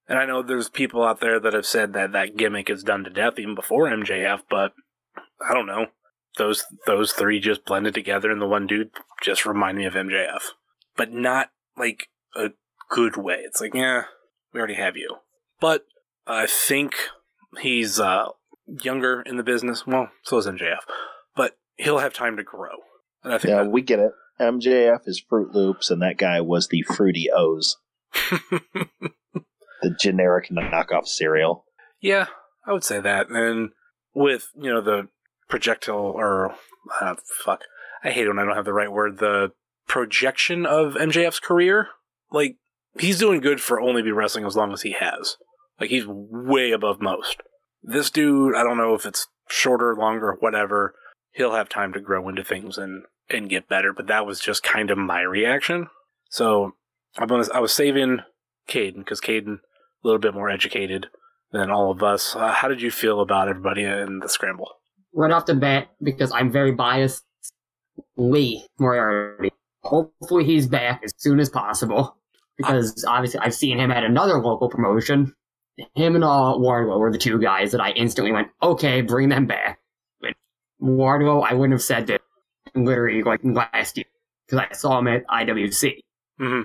[0.07, 3.03] and I know there's people out there that have said that that gimmick is done
[3.03, 4.73] to death even before MJF, but
[5.45, 5.87] I don't know.
[6.37, 10.41] Those those three just blended together, and the one dude just reminded me of MJF,
[10.95, 12.51] but not like a
[12.89, 13.41] good way.
[13.45, 14.03] It's like, yeah,
[14.53, 15.17] we already have you,
[15.59, 15.85] but
[16.25, 16.93] I think
[17.59, 18.29] he's uh,
[18.65, 19.85] younger in the business.
[19.85, 20.77] Well, so is MJF,
[21.35, 22.77] but he'll have time to grow.
[23.23, 24.11] And I think Yeah, that- we get it.
[24.41, 27.77] MJF is Fruit Loops, and that guy was the Fruity O's,
[28.41, 31.65] the generic knockoff cereal.
[32.01, 32.25] yeah,
[32.65, 33.30] I would say that.
[33.30, 33.69] And
[34.13, 35.08] with you know the
[35.47, 36.56] projectile or
[36.99, 37.62] uh, fuck,
[38.04, 39.19] I hate it when I don't have the right word.
[39.19, 39.51] The
[39.88, 41.88] projection of MJF's career,
[42.32, 42.58] like
[42.99, 45.38] he's doing good for only be wrestling as long as he has.
[45.80, 47.41] Like he's way above most.
[47.84, 50.93] This dude, I don't know if it's shorter, longer, whatever.
[51.34, 53.93] He'll have time to grow into things and and get better.
[53.93, 55.87] But that was just kind of my reaction.
[56.29, 56.73] So
[57.17, 58.19] I'm gonna, I was saving
[58.67, 61.07] Caden because Caden a little bit more educated
[61.51, 62.35] than all of us.
[62.35, 64.69] Uh, how did you feel about everybody in the scramble?
[65.13, 67.25] Right off the bat, because I'm very biased,
[68.15, 69.51] Lee Moriarty.
[69.83, 72.15] Hopefully he's back as soon as possible.
[72.57, 75.33] Because obviously I've seen him at another local promotion.
[75.95, 79.47] Him and uh, Wardlow were the two guys that I instantly went, okay, bring them
[79.47, 79.79] back.
[80.81, 82.20] Wardlow, I wouldn't have said that
[82.75, 84.05] literally like last year.
[84.47, 85.99] Because I saw him at IWC.
[86.38, 86.62] hmm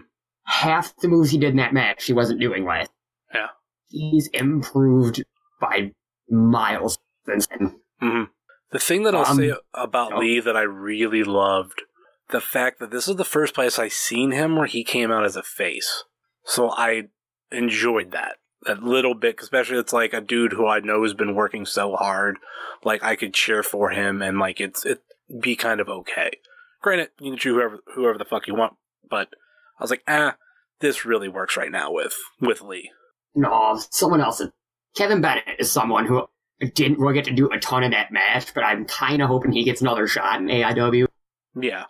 [0.49, 2.89] half the moves he did in that match he wasn't doing last.
[3.35, 3.49] Yeah.
[3.89, 5.25] He's improved
[5.61, 5.91] by
[6.31, 7.81] miles since then.
[8.01, 8.23] hmm
[8.71, 10.17] The thing that I'll Um, say about.
[10.19, 11.83] Lee that I really loved
[12.31, 15.25] the fact that this is the first place I seen him where he came out
[15.25, 16.05] as a face.
[16.45, 17.09] So I
[17.51, 18.37] enjoyed that.
[18.63, 21.95] That little bit, especially it's like a dude who I know has been working so
[21.97, 22.39] hard.
[22.85, 25.03] Like I could cheer for him and like it's it
[25.41, 26.31] be kind of okay.
[26.83, 28.75] Granted, you can choose whoever whoever the fuck you want,
[29.09, 29.29] but
[29.79, 30.37] I was like, ah,
[30.81, 32.91] this really works right now with with Lee.
[33.35, 34.43] No, someone else.
[34.95, 36.27] Kevin Bennett is someone who
[36.75, 39.53] didn't really get to do a ton in that match, but I'm kind of hoping
[39.53, 41.07] he gets another shot in AIW
[41.55, 41.85] Yeah,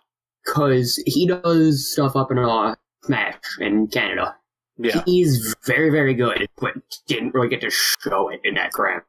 [0.45, 2.75] because he does stuff up in a
[3.07, 4.35] match in Canada.
[4.77, 6.73] yeah, He's very, very good, but
[7.07, 9.05] didn't really get to show it in that crap.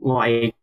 [0.00, 0.56] Like,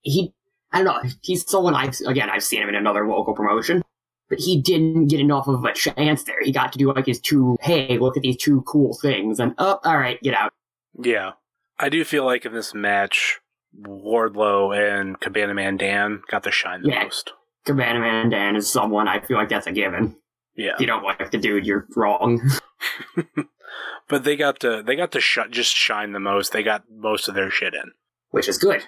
[0.00, 0.34] he,
[0.74, 3.82] I don't know, he's someone I've, again, I've seen him in another local promotion,
[4.28, 6.36] but he didn't get enough of a chance there.
[6.42, 9.54] He got to do like his two, hey, look at these two cool things, and,
[9.58, 10.52] oh, alright, get out.
[11.02, 11.32] yeah.
[11.78, 13.40] I do feel like in this match,
[13.80, 17.02] Wardlow and Cabana Man Dan got the shine the Yeah.
[17.04, 17.32] most.
[17.66, 20.16] Cabana Man Dan is someone I feel like that's a given.
[20.54, 22.40] Yeah, If you don't like the dude, you're wrong.
[24.08, 26.52] but they got to they got to sh- just shine the most.
[26.52, 27.90] They got most of their shit in,
[28.30, 28.84] Which is good.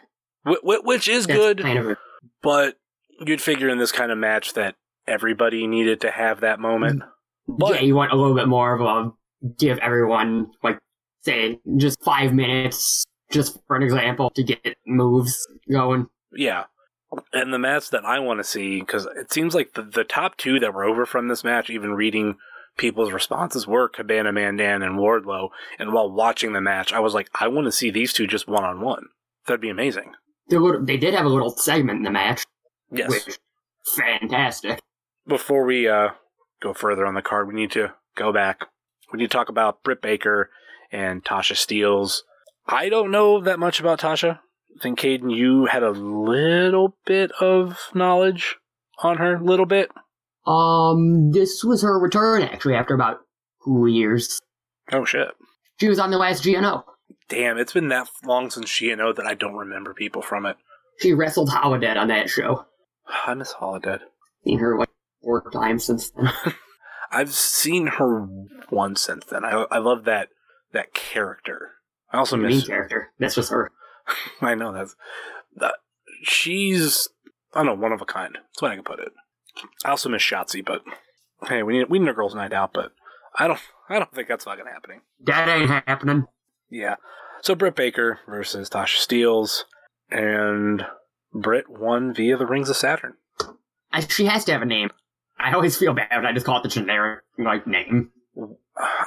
[0.47, 1.63] Wh- wh- which is That's good.
[1.63, 1.97] Kind of
[2.43, 2.77] But
[3.21, 7.03] you'd figure in this kind of match that everybody needed to have that moment.
[7.03, 7.09] Mm.
[7.49, 9.13] But yeah, you want a little bit more of a
[9.59, 10.79] give everyone like
[11.23, 16.07] say just five minutes, just for an example, to get moves going.
[16.33, 16.65] yeah.
[17.33, 20.37] And the match that I want to see, because it seems like the, the top
[20.37, 22.37] two that were over from this match, even reading
[22.77, 25.51] people's responses, were Cabana Man Dan and Wardlow.
[25.79, 28.49] And while watching the match, I was like, I want to see these two just
[28.49, 29.07] one on one.
[29.47, 30.15] That'd be amazing.
[30.49, 32.45] They, did have a little segment in the match,
[32.91, 33.09] Yes.
[33.11, 33.39] which
[33.97, 34.81] fantastic.
[35.27, 36.11] Before we uh,
[36.63, 38.67] go further on the card, we need to go back.
[39.13, 40.51] We need to talk about Britt Baker
[40.93, 42.21] and Tasha Steelz.
[42.67, 44.39] I don't know that much about Tasha.
[44.39, 48.57] I think Caden, you had a little bit of knowledge
[49.03, 49.91] on her, little bit.
[50.47, 53.19] Um, this was her return actually after about
[53.65, 54.41] two years.
[54.93, 55.29] Oh shit!
[55.81, 56.85] She was on the last GNO.
[57.29, 60.57] Damn, it's been that long since GNO that I don't remember people from it.
[61.01, 62.67] She wrestled Holidead on that show.
[63.27, 64.01] I miss Holidead.
[64.45, 64.91] Seen her like
[65.23, 66.31] four times since then.
[67.11, 68.27] I've seen her
[68.71, 69.45] once since then.
[69.45, 70.29] I I love that
[70.73, 71.73] that character.
[72.13, 72.67] I also the main miss.
[72.67, 73.13] character.
[73.19, 73.73] That's just her.
[74.41, 74.97] I know that's
[75.57, 75.75] that.
[76.23, 77.09] She's
[77.55, 78.35] I don't know one of a kind.
[78.35, 79.13] That's what I can put it.
[79.85, 80.83] I also miss Shotzi, but
[81.49, 82.93] hey, we need we need a girls' night out, but
[83.37, 85.01] I don't I don't think that's fucking happening.
[85.25, 86.27] That ain't happening.
[86.71, 86.97] Yeah.
[87.43, 89.63] So Britt Baker versus Tasha Steelz,
[90.11, 90.85] and
[91.33, 93.15] Britt won via the Rings of Saturn.
[94.09, 94.91] She has to have a name.
[95.39, 98.11] I always feel bad when I just call it the generic like name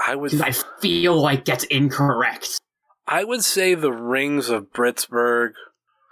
[0.07, 2.59] I would I feel like that's incorrect.
[3.07, 5.51] I would say the Rings of Britsburg.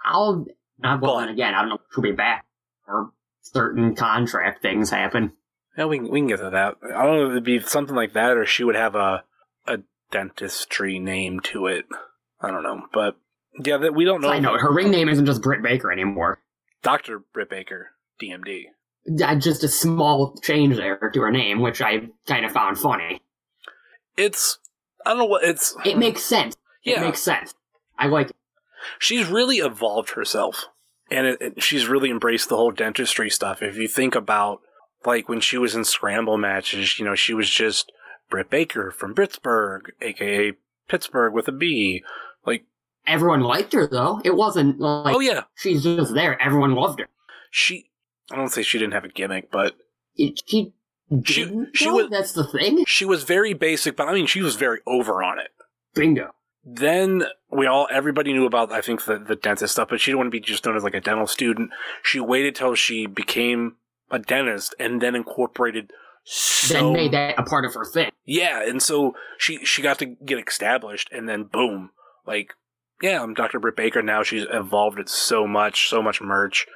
[0.04, 0.46] I'll.
[0.80, 2.44] But- And again, I don't know if she'll be back
[2.86, 3.10] or
[3.42, 5.32] certain contract things happen.
[5.76, 6.76] Yeah, we can, we can get to that.
[6.84, 9.24] I don't know if it'd be something like that, or she would have a
[10.10, 11.86] dentistry name to it.
[12.40, 13.16] I don't know, but
[13.64, 14.28] yeah, that we don't know.
[14.30, 16.40] I know her ring name isn't just Britt Baker anymore.
[16.82, 17.88] Doctor Britt Baker,
[18.22, 18.64] DMD.
[19.24, 23.22] Uh, Just a small change there to her name, which I kind of found funny.
[24.16, 24.58] It's
[25.06, 25.74] I don't know what it's.
[25.84, 26.56] It makes sense.
[26.84, 27.54] yeah, It makes sense.
[27.98, 28.36] I like it.
[28.98, 30.66] she's really evolved herself
[31.10, 34.60] and it, it- she's really embraced the whole dentistry stuff if you think about
[35.04, 37.90] like when she was in scramble matches you know she was just
[38.30, 40.52] britt baker from britsburg aka
[40.88, 42.02] pittsburgh with a b
[42.46, 42.64] like
[43.06, 44.20] Everyone liked her though.
[44.22, 46.40] It wasn't like oh yeah she's just there.
[46.42, 47.08] Everyone loved her.
[47.50, 47.90] she
[48.30, 49.74] i don't say she didn't have a gimmick but
[50.16, 50.74] It, she
[51.24, 52.84] She- didn't, she was- That's the thing.
[52.86, 55.48] she was very basic but i mean she was very over on it
[55.94, 56.32] Bingo.
[56.64, 60.18] then we all everybody knew about I think the the dentist stuff, but she didn't
[60.18, 61.70] want to be just known as like a dental student.
[62.02, 63.76] She waited till she became
[64.10, 65.92] a dentist and then incorporated
[66.30, 68.10] so then made that a part of her thing.
[68.24, 71.90] yeah, and so she she got to get established, and then boom,
[72.26, 72.52] like
[73.00, 73.60] yeah, I'm Dr.
[73.60, 74.22] Britt Baker now.
[74.22, 76.66] She's evolved it so much, so much merch.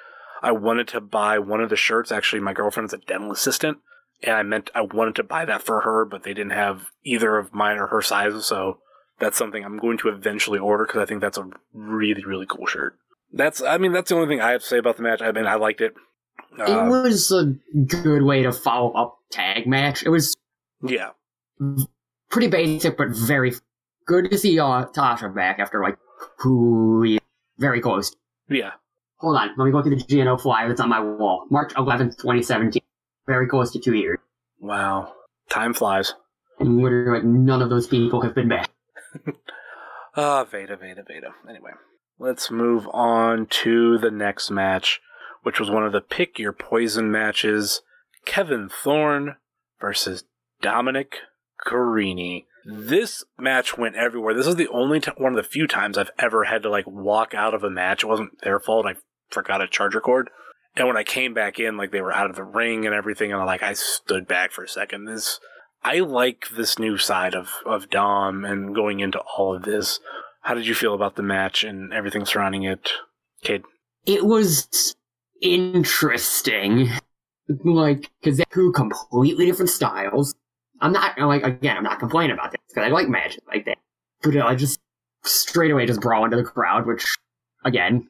[0.43, 2.11] I wanted to buy one of the shirts.
[2.11, 3.79] Actually, my girlfriend's a dental assistant,
[4.23, 7.37] and I meant I wanted to buy that for her, but they didn't have either
[7.39, 8.79] of mine or her sizes, so
[9.19, 12.67] that's something I'm going to eventually order because I think that's a really really cool
[12.67, 12.97] shirt.
[13.33, 15.23] That's I mean that's the only thing I have to say about the match.
[15.23, 15.95] I mean I liked it.
[16.59, 17.55] It Uh, was a
[17.87, 20.03] good way to follow up tag match.
[20.05, 20.37] It was
[20.83, 21.11] yeah,
[22.31, 23.53] pretty basic, but very
[24.07, 25.97] good to see uh, Tasha back after like
[26.45, 27.21] years.
[27.59, 28.15] Very close.
[28.49, 28.73] yeah.
[29.19, 31.47] Hold on, let me go through the GNO flyer that's on my wall.
[31.49, 32.83] March 11th, 2017.
[33.29, 34.19] Very close to two years.
[34.59, 35.13] Wow,
[35.49, 36.15] time flies.
[36.59, 38.71] And literally like, none of those people have been back.
[40.15, 41.29] Ah, Veda, Veda, Veda.
[41.49, 41.71] Anyway,
[42.19, 45.01] let's move on to the next match,
[45.43, 47.83] which was one of the pick your poison matches.
[48.25, 49.37] Kevin Thorne
[49.81, 50.25] versus
[50.61, 51.17] Dominic
[51.67, 52.47] Garrini.
[52.65, 54.35] This match went everywhere.
[54.35, 56.87] This is the only t- one of the few times I've ever had to like
[56.87, 58.05] walk out of a match.
[58.05, 58.87] It wasn't their fault.
[58.87, 58.95] I
[59.31, 60.31] forgot a charger cord,
[60.77, 63.33] And when I came back in, like they were out of the ring and everything,
[63.33, 65.07] and I like I stood back for a second.
[65.07, 65.41] This
[65.83, 69.99] I like this new side of of Dom and going into all of this.
[70.43, 72.91] How did you feel about the match and everything surrounding it,
[73.43, 73.65] kid?
[74.07, 74.95] It was
[75.43, 76.89] interesting,
[77.65, 80.35] like because they're two completely different styles.
[80.81, 83.79] I'm not like again, I'm not complaining about this because I like matches like that,
[84.23, 84.81] but I just
[85.25, 87.05] straight away just brawl into the crowd, which
[87.65, 88.09] again,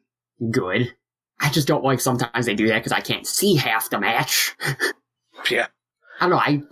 [0.51, 0.95] good.
[1.41, 4.55] I just don't like sometimes they do that because I can't see half the match.
[5.51, 5.67] Yeah,
[6.21, 6.37] I don't know.
[6.39, 6.63] I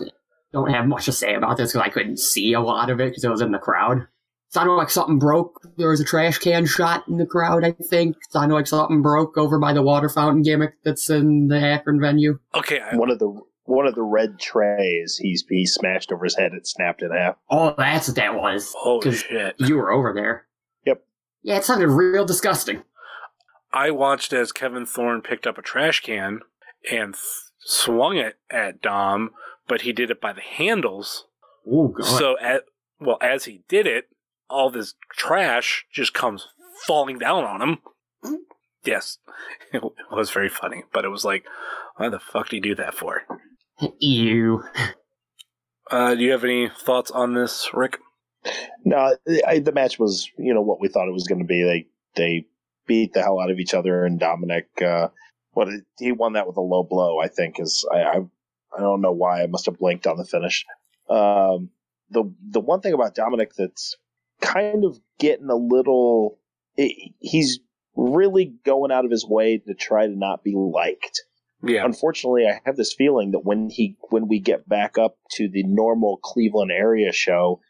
[0.53, 3.09] don't have much to say about this because I couldn't see a lot of it
[3.11, 4.07] because it was in the crowd.
[4.53, 5.61] Sounded like something broke.
[5.77, 8.17] There was a trash can shot in the crowd, I think.
[8.31, 12.39] Sounded like something broke over by the water fountain gimmick that's in the Akron venue.
[12.55, 12.81] okay.
[12.81, 16.53] I, One of the one of the red trays he's he smashed over his head.
[16.53, 17.37] It snapped in half.
[17.49, 18.75] Oh, that's what that was.
[18.77, 19.55] oh 'Cause shit!
[19.59, 20.47] You were over there.
[20.85, 21.05] Yep.
[21.43, 22.83] Yeah, it sounded real disgusting.
[23.73, 26.41] I watched as Kevin Thorne picked up a trash can
[26.91, 27.23] and th-
[27.61, 29.31] swung it at Dom,
[29.69, 31.27] but he did it by the handles.
[31.71, 32.05] Oh, God.
[32.05, 32.65] So, at,
[32.99, 34.09] well, as he did it,
[34.51, 36.49] all this trash just comes
[36.87, 37.79] falling down on him.
[38.85, 39.19] Yes,
[39.73, 41.45] it was very funny, but it was like,
[41.97, 43.23] why the fuck do you do that for?
[43.99, 44.65] Ew.
[45.91, 47.99] Uh, do you have any thoughts on this, Rick?
[48.85, 51.63] No, I, the match was you know what we thought it was going to be.
[51.63, 51.87] They
[52.17, 52.47] they
[52.87, 55.09] beat the hell out of each other, and Dominic, uh,
[55.53, 57.19] what he won that with a low blow.
[57.21, 58.17] I think is I I,
[58.77, 60.65] I don't know why I must have blinked on the finish.
[61.09, 61.71] Um,
[62.09, 63.97] the the one thing about Dominic that's
[64.41, 66.39] kind of getting a little,
[66.77, 67.61] it, he's
[67.97, 71.23] really going out of his way to try to not be liked.
[71.63, 75.47] Yeah, unfortunately i have this feeling that when he when we get back up to
[75.47, 77.61] the normal cleveland area show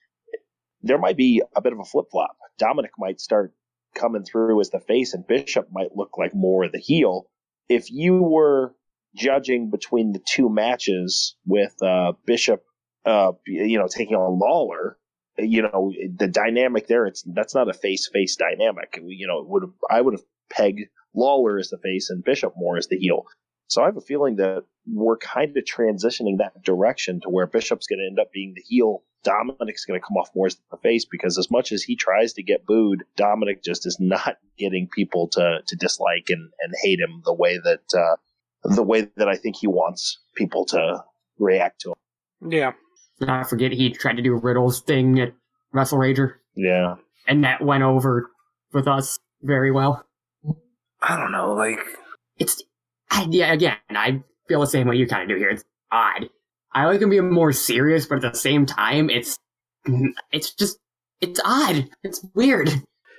[0.83, 2.37] there might be a bit of a flip-flop.
[2.59, 3.53] Dominic might start
[3.95, 7.29] coming through as the face and bishop might look like more of the heel.
[7.69, 8.75] If you were
[9.15, 12.65] judging between the two matches with uh, bishop
[13.05, 14.97] uh, you know taking on lawlor
[15.43, 19.65] you know the dynamic there it's that's not a face face dynamic you know would
[19.91, 20.81] i would have pegged
[21.15, 23.27] lawlor as the face and bishop more as the heel
[23.71, 27.87] so I have a feeling that we're kind of transitioning that direction to where Bishop's
[27.87, 29.05] going to end up being the heel.
[29.23, 32.33] Dominic's going to come off more as the face because as much as he tries
[32.33, 36.99] to get booed, Dominic just is not getting people to, to dislike and, and hate
[36.99, 38.17] him the way that uh,
[38.65, 41.05] the way that I think he wants people to
[41.39, 42.51] react to him.
[42.51, 42.73] yeah.
[43.29, 45.35] I forget he tried to do Riddle's thing at
[45.73, 46.97] Wrestle Rager, Yeah,
[47.27, 48.31] and that went over
[48.73, 50.05] with us very well.
[51.03, 51.81] I don't know, like,
[52.39, 52.63] It's
[53.11, 55.51] I, yeah, again, I feel the same way you kind of do here.
[55.51, 56.29] It's odd.
[56.73, 59.39] I like him being more serious, but at the same time, it's
[60.31, 60.79] it's just
[61.21, 61.89] it's odd.
[62.03, 62.71] It's weird.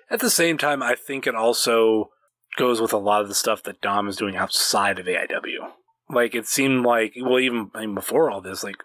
[0.09, 2.09] At the same time, I think it also
[2.57, 5.69] goes with a lot of the stuff that Dom is doing outside of AIW.
[6.09, 8.75] Like, it seemed like, well, even, even before all this, like,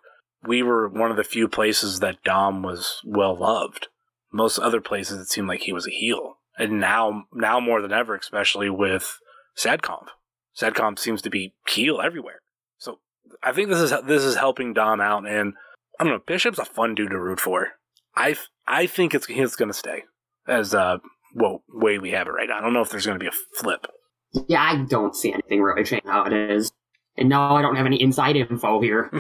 [0.47, 3.89] we were one of the few places that Dom was well loved.
[4.33, 6.39] Most other places, it seemed like he was a heel.
[6.59, 9.19] And now, now more than ever, especially with
[9.57, 10.07] Sadcomp.
[10.59, 12.41] Sadcomp seems to be heel everywhere.
[12.79, 12.99] So
[13.43, 15.55] I think this is this is helping Dom out, and
[16.01, 16.23] I don't know.
[16.27, 17.73] Bishop's a fun dude to root for.
[18.15, 18.37] I
[18.67, 20.05] I think it's he's going to stay
[20.49, 20.99] as uh
[21.35, 22.59] well way we have it right now.
[22.59, 23.87] I don't know if there's going to be a flip.
[24.49, 26.73] Yeah, I don't see anything really changing how it is.
[27.19, 29.11] And no, I don't have any inside info here.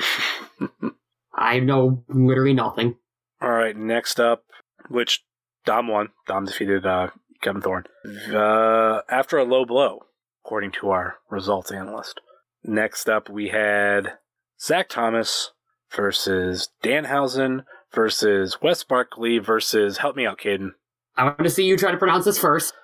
[1.36, 2.96] I know literally nothing.
[3.40, 4.44] All right, next up,
[4.88, 5.22] which
[5.64, 6.08] Dom won.
[6.26, 7.10] Dom defeated uh,
[7.42, 7.84] Kevin Thorne
[8.32, 10.00] uh, after a low blow,
[10.44, 12.20] according to our results analyst.
[12.64, 14.14] Next up, we had
[14.60, 15.52] Zach Thomas
[15.94, 20.70] versus Danhausen versus Wes Barkley versus help me out, Caden.
[21.16, 22.74] I want to see you try to pronounce this first.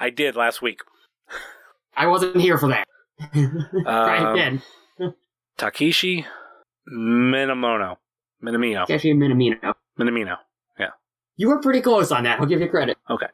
[0.00, 0.80] I did last week.
[1.96, 2.86] I wasn't here for that.
[3.86, 4.62] Um, again.
[5.56, 6.24] Takeshi
[6.92, 7.96] Minamono.
[8.42, 8.86] Minamino.
[8.86, 9.74] Takeshi Minamino.
[9.98, 10.36] Minamino.
[10.78, 10.90] Yeah.
[11.36, 12.40] You were pretty close on that.
[12.40, 12.96] I'll give you credit.
[13.10, 13.26] Okay.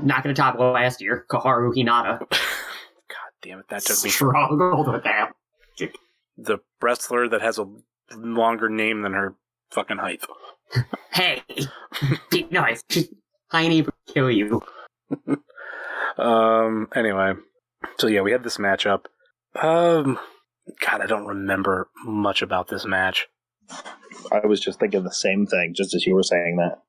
[0.00, 1.24] Not going to top last year.
[1.30, 5.32] Kaharu Hinata God damn it, that took me struggled with that.
[6.36, 7.66] the wrestler that has a
[8.14, 9.34] longer name than her
[9.70, 10.24] fucking height.
[11.12, 11.42] Hey,
[12.30, 12.82] be nice.
[13.50, 14.60] Tiny will kill you.
[16.18, 16.88] Um.
[16.94, 17.34] Anyway,
[17.98, 19.04] so yeah, we had this matchup.
[19.54, 20.18] Um.
[20.84, 23.28] God, I don't remember much about this match.
[24.32, 26.82] I was just thinking the same thing, just as you were saying that.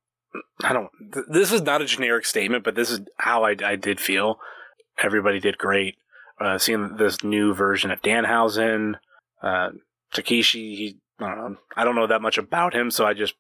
[0.64, 0.90] I don't.
[1.14, 4.40] Th- this is not a generic statement, but this is how I, I did feel.
[5.02, 5.96] Everybody did great.
[6.40, 8.96] Uh, seeing this new version of Danhausen,
[9.42, 9.70] uh,
[10.14, 10.76] Takeshi.
[10.76, 11.58] He, I don't know.
[11.76, 13.34] I don't know that much about him, so I just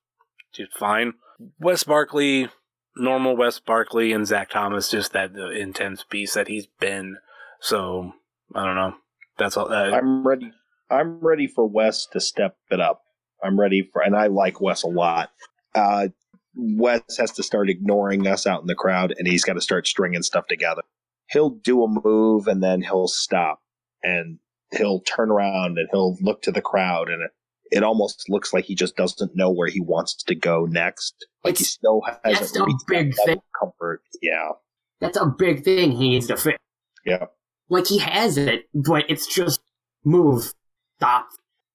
[0.53, 1.13] did fine.
[1.59, 2.49] Wes Barkley,
[2.95, 7.17] normal Wes Barkley, and Zach Thomas, just that intense beast that he's been.
[7.59, 8.13] So
[8.55, 8.95] I don't know.
[9.37, 9.71] That's all.
[9.71, 10.51] Uh, I'm ready.
[10.89, 13.01] I'm ready for Wes to step it up.
[13.43, 15.29] I'm ready for, and I like Wes a lot.
[15.75, 16.07] Uh,
[16.55, 19.85] Wes has to start ignoring us out in the crowd, and he's got to start
[19.85, 20.81] stringing stuff together.
[21.29, 23.59] He'll do a move, and then he'll stop,
[24.01, 24.39] and
[24.71, 27.31] he'll turn around, and he'll look to the crowd, and it,
[27.69, 31.27] it almost looks like he just doesn't know where he wants to go next.
[31.43, 33.39] Like he still has that's a reached big thing.
[33.59, 34.01] comfort.
[34.21, 34.51] Yeah,
[34.99, 36.57] That's a big thing he needs to fix.
[37.05, 37.25] yeah.
[37.69, 39.59] Like he has it, but it's just
[40.05, 40.53] move,
[40.97, 41.27] stop,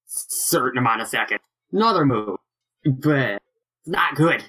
[0.06, 1.40] certain amount of seconds,
[1.72, 2.38] another move,
[2.84, 3.40] but
[3.86, 4.44] not good.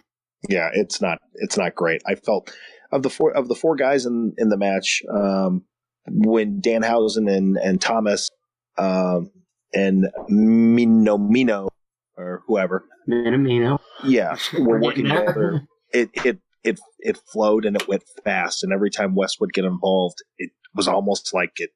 [0.49, 2.01] yeah, it's not it's not great.
[2.07, 2.55] I felt
[2.91, 5.63] of the four of the four guys in in the match, um,
[6.07, 8.29] when Danhausen and and Thomas
[8.77, 9.31] um,
[9.73, 11.69] and Mino Mino
[12.17, 13.79] or whoever, Minamino.
[14.03, 15.67] yeah, We're working together.
[15.91, 18.63] It it it it flowed and it went fast.
[18.63, 21.71] And every time Wes would get involved, it was almost like it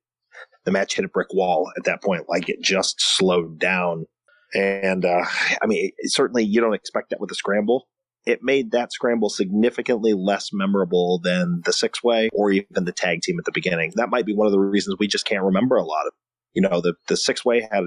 [0.65, 2.25] the match hit a brick wall at that point.
[2.27, 4.05] Like it just slowed down.
[4.53, 5.23] And uh,
[5.61, 7.87] I mean, it, certainly you don't expect that with a scramble.
[8.25, 13.21] It made that scramble significantly less memorable than the six way or even the tag
[13.21, 13.93] team at the beginning.
[13.95, 16.13] That might be one of the reasons we just can't remember a lot of.
[16.53, 17.83] You know, the the six way had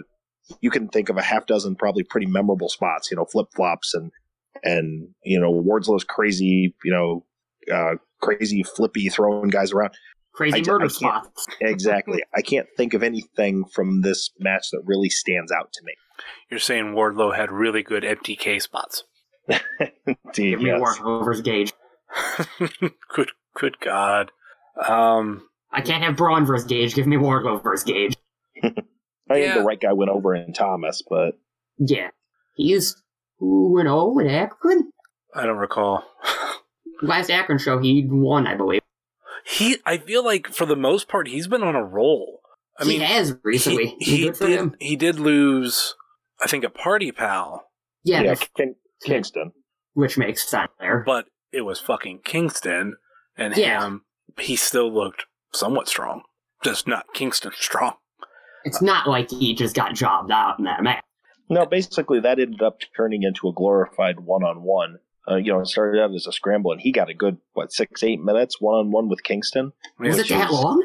[0.62, 3.10] you can think of a half dozen probably pretty memorable spots.
[3.10, 4.10] You know, flip flops and
[4.64, 7.26] and you know Wardlow's crazy, you know,
[7.70, 9.92] uh, crazy flippy throwing guys around.
[10.32, 11.46] Crazy I murder I spots.
[11.60, 12.22] Exactly.
[12.34, 15.92] I can't think of anything from this match that really stands out to me.
[16.50, 19.04] you're saying Wardlow had really good MTK spots.
[19.48, 20.80] Indeed, Give me yes.
[20.80, 21.72] Warhover's gauge.
[23.14, 24.30] good, good God.
[24.88, 26.94] Um, I can't have Braun versus Gage.
[26.94, 28.14] Give me Wardlow versus Gage.
[28.62, 28.86] I think
[29.46, 29.58] Yeah.
[29.58, 31.38] the right guy went over in Thomas, but
[31.78, 32.08] Yeah,
[32.54, 32.94] he's
[33.38, 34.90] two and zero with Akron.
[35.34, 36.04] I don't recall.
[37.02, 38.79] Last Akron show, he won, I believe.
[39.46, 42.40] He, I feel like for the most part, he's been on a roll.
[42.78, 43.96] I he mean, has recently.
[43.98, 44.38] he, he did.
[44.58, 44.76] him.
[44.80, 45.94] He did lose.
[46.42, 47.66] I think a party pal,
[48.04, 48.74] Yeah, yeah, King,
[49.04, 49.52] Kingston.
[49.94, 51.02] which makes sense there.
[51.04, 52.96] but it was fucking Kingston,
[53.36, 53.84] and Yeah.
[53.84, 54.04] him.
[54.38, 56.22] He still looked somewhat strong,
[56.64, 57.94] just not Kingston strong.
[58.64, 61.02] It's not like he just got jobbed out in that match.
[61.50, 64.98] No, basically that ended up turning into a glorified one-on-one.
[65.28, 67.72] Uh, you know, it started out as a scramble, and he got a good what
[67.72, 69.72] six, eight minutes one-on-one with Kingston.
[69.98, 70.82] Was Yeah, it that is- long?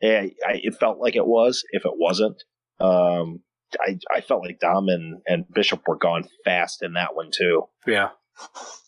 [0.00, 1.64] Yeah, I, it felt like it was.
[1.70, 2.42] If it wasn't,
[2.80, 3.40] um,
[3.80, 7.64] I, I felt like Dom and, and Bishop were gone fast in that one too.
[7.86, 8.10] Yeah,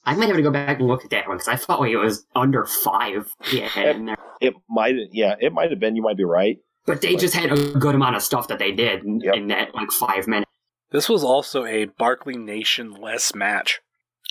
[0.05, 1.91] I might have to go back and look at that one because I felt like
[1.93, 3.35] it was under five.
[3.53, 4.17] Yeah, in there.
[4.41, 5.97] It might, yeah, it might have been.
[5.97, 6.59] You might be right.
[6.85, 9.35] but they just had a good amount of stuff that they did in, Yep.
[9.35, 10.51] in that like five minutes.
[10.91, 13.81] this was also a Barkley Nation less match.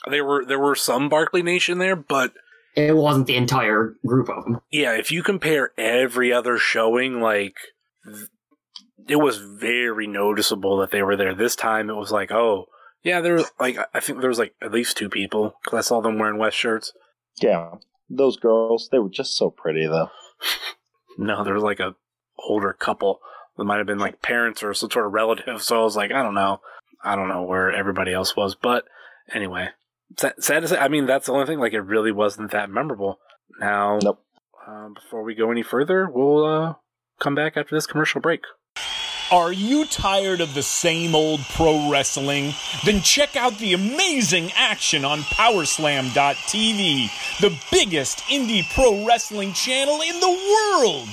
[0.10, 2.34] There were there were some Barkley Nation there, but
[2.76, 4.62] It wasn't the entire group of them.
[4.72, 7.56] yeah, if you compare every other showing, like
[8.06, 8.28] th-
[9.08, 11.34] it was very noticeable that they were there.
[11.36, 12.66] This time, it was like, oh
[13.04, 15.82] yeah, there was like I think there was like at least two people because I
[15.88, 16.92] saw them wearing Wes shirts.
[17.42, 17.76] Yeah,
[18.10, 20.10] those girls, they were just so pretty though.
[21.18, 21.96] No, there was like a
[22.38, 23.20] older couple
[23.56, 25.62] that might have been like parents or some sort of relative.
[25.62, 26.60] So I was like, I don't know,
[27.06, 28.84] I don't know where everybody else was, but
[29.34, 29.70] anyway,
[30.18, 30.78] sad, sad to say.
[30.78, 31.60] I mean, that's the only thing.
[31.60, 33.20] Like, it really wasn't that memorable.
[33.60, 34.24] Now, Nope.
[34.68, 36.74] uh, before we go any further, we'll uh,
[37.20, 38.42] come back after this commercial break.
[39.32, 42.54] Are you tired of the same old pro wrestling?
[42.86, 50.20] Then check out the amazing action on Powerslam.tv, the biggest indie pro wrestling channel in
[50.20, 51.10] the world.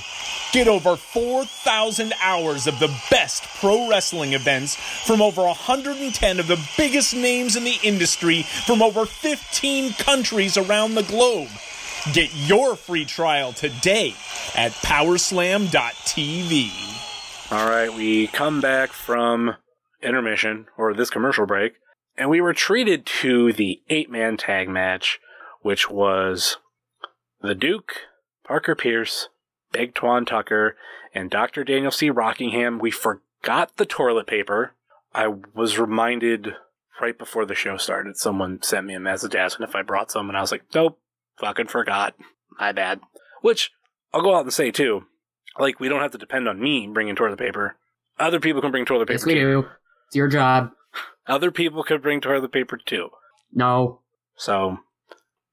[0.52, 6.60] Get over 4,000 hours of the best pro wrestling events from over 110 of the
[6.76, 11.48] biggest names in the industry from over 15 countries around the globe.
[12.12, 14.14] Get your free trial today
[14.54, 16.70] at Powerslam.tv.
[17.50, 19.56] All right, we come back from
[20.02, 21.74] intermission or this commercial break,
[22.18, 25.18] and we were treated to the eight man tag match,
[25.62, 26.58] which was
[27.40, 27.92] the Duke,
[28.44, 29.28] Parker Pierce,
[29.72, 30.76] Big Twan Tucker,
[31.14, 31.64] and Dr.
[31.64, 32.10] Daniel C.
[32.10, 32.78] Rockingham.
[32.78, 34.74] We forgot the toilet paper.
[35.14, 36.54] I was reminded
[37.00, 38.16] right before the show started.
[38.16, 40.98] Someone sent me a message asking if I brought some, and I was like, nope,
[41.38, 42.14] fucking forgot.
[42.58, 43.00] My bad.
[43.40, 43.72] Which
[44.12, 45.04] I'll go out and say too.
[45.58, 47.76] Like, we don't have to depend on me bringing toilet paper.
[48.18, 49.62] Other people can bring toilet paper Yes, we too.
[49.62, 49.68] do.
[50.06, 50.70] It's your job.
[51.26, 53.08] Other people could bring toilet paper too.
[53.52, 54.00] No.
[54.36, 54.78] So,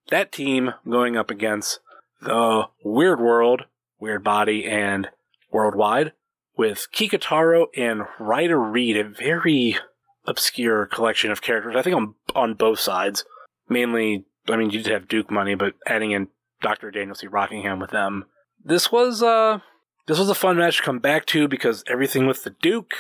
[0.10, 1.80] that team going up against
[2.22, 3.64] the Weird World,
[4.00, 5.10] Weird Body, and
[5.52, 6.14] Worldwide
[6.60, 9.78] with Kikutaro and Ryder Reed, a very
[10.26, 11.76] obscure collection of characters.
[11.76, 13.24] I think on on both sides.
[13.70, 16.28] Mainly, I mean, you did have Duke money, but adding in
[16.62, 16.92] Dr.
[16.92, 17.28] Daniel C.
[17.28, 18.26] Rockingham with them.
[18.64, 19.60] This was uh
[20.08, 22.94] this was a fun match to come back to because everything with the Duke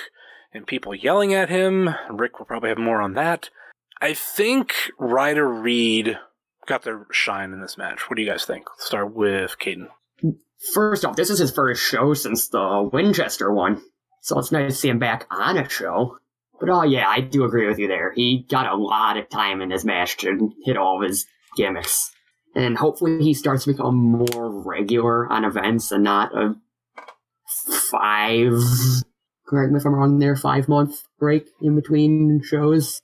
[0.53, 1.89] and people yelling at him.
[2.09, 3.49] Rick will probably have more on that.
[4.01, 6.17] I think Ryder Reed
[6.65, 8.09] got their shine in this match.
[8.09, 8.67] What do you guys think?
[8.69, 9.89] Let's start with Caden.
[10.73, 13.81] First off, this is his first show since the Winchester one,
[14.21, 16.17] so it's nice to see him back on a show.
[16.59, 18.11] But oh yeah, I do agree with you there.
[18.13, 22.11] He got a lot of time in this match to hit all of his gimmicks.
[22.55, 26.55] And hopefully he starts to become more regular on events and not a
[27.91, 28.59] five
[29.49, 33.01] correct me if I'm wrong there, five month break in between shows.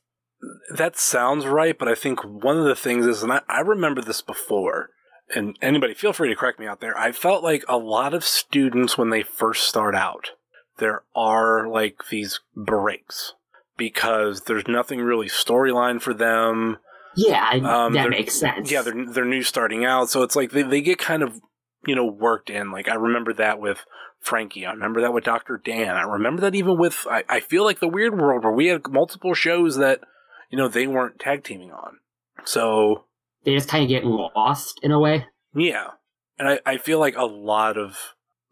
[0.76, 4.01] That sounds right, but I think one of the things is, and I, I remember
[4.01, 4.89] this before,
[5.34, 6.97] and anybody feel free to correct me out there.
[6.97, 10.32] I felt like a lot of students when they first start out,
[10.78, 13.34] there are like these breaks
[13.78, 16.78] because there's nothing really storyline for them.
[17.15, 18.69] Yeah, Um, that makes sense.
[18.71, 21.39] Yeah, they're they're new starting out, so it's like they, they get kind of
[21.86, 22.71] you know worked in.
[22.71, 23.86] Like I remember that with
[24.19, 24.65] Frankie.
[24.65, 25.95] I remember that with Doctor Dan.
[25.95, 28.88] I remember that even with I, I feel like the Weird World where we had
[28.89, 30.01] multiple shows that
[30.49, 31.99] you know they weren't tag teaming on.
[32.43, 33.05] So
[33.45, 35.25] they just kind of get lost in a way.
[35.55, 35.91] yeah,
[36.37, 37.97] and I, I feel like a lot of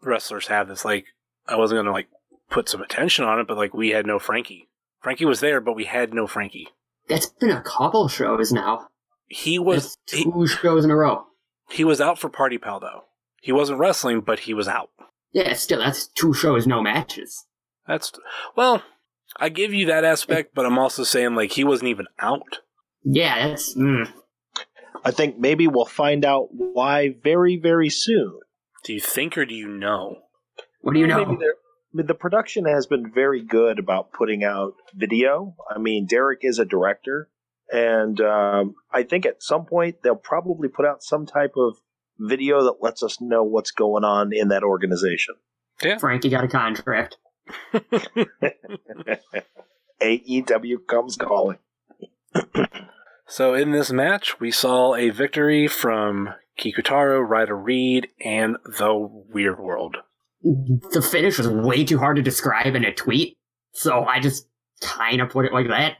[0.02, 0.84] wrestlers have this.
[0.84, 1.06] Like
[1.46, 2.08] I wasn't gonna like
[2.50, 4.68] put some attention on it, but like we had no Frankie.
[5.02, 6.68] Frankie was there, but we had no Frankie.
[7.08, 8.88] That's been a couple shows now.
[9.26, 11.24] He was That's he, two shows in a row.
[11.70, 13.04] he was out for Party Pal though.
[13.42, 14.88] He wasn't wrestling, but he was out.
[15.32, 17.44] Yeah, still, that's two shows, no matches.
[17.86, 18.12] That's
[18.56, 18.82] well,
[19.38, 22.60] I give you that aspect, but I'm also saying like he wasn't even out.
[23.02, 23.74] Yeah, that's.
[23.76, 24.10] Mm.
[25.04, 28.40] I think maybe we'll find out why very, very soon.
[28.84, 30.16] Do you think or do you know?
[30.80, 31.24] What do you know?
[31.24, 31.56] Maybe they're-
[31.92, 35.54] I mean, the production has been very good about putting out video.
[35.70, 37.30] I mean, Derek is a director,
[37.72, 41.76] and um, I think at some point they'll probably put out some type of
[42.18, 45.36] video that lets us know what's going on in that organization.
[45.84, 45.98] Yeah.
[45.98, 47.16] Frankie got a contract.
[50.02, 51.58] AEW comes calling.
[53.34, 59.58] So in this match, we saw a victory from Kikutaro, Ryder Reed, and the Weird
[59.58, 59.96] World.
[60.40, 63.36] The finish was way too hard to describe in a tweet,
[63.72, 64.46] so I just
[64.80, 65.96] kind of put it like that.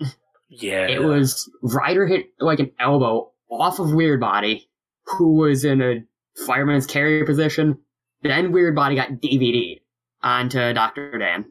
[0.49, 4.71] Yeah, It was Ryder hit like an elbow off of Weird Body,
[5.07, 6.05] who was in a
[6.47, 7.81] fireman's carry position.
[8.23, 9.81] Then Weird Body got DVD'd
[10.23, 11.19] onto Dr.
[11.19, 11.47] Dan.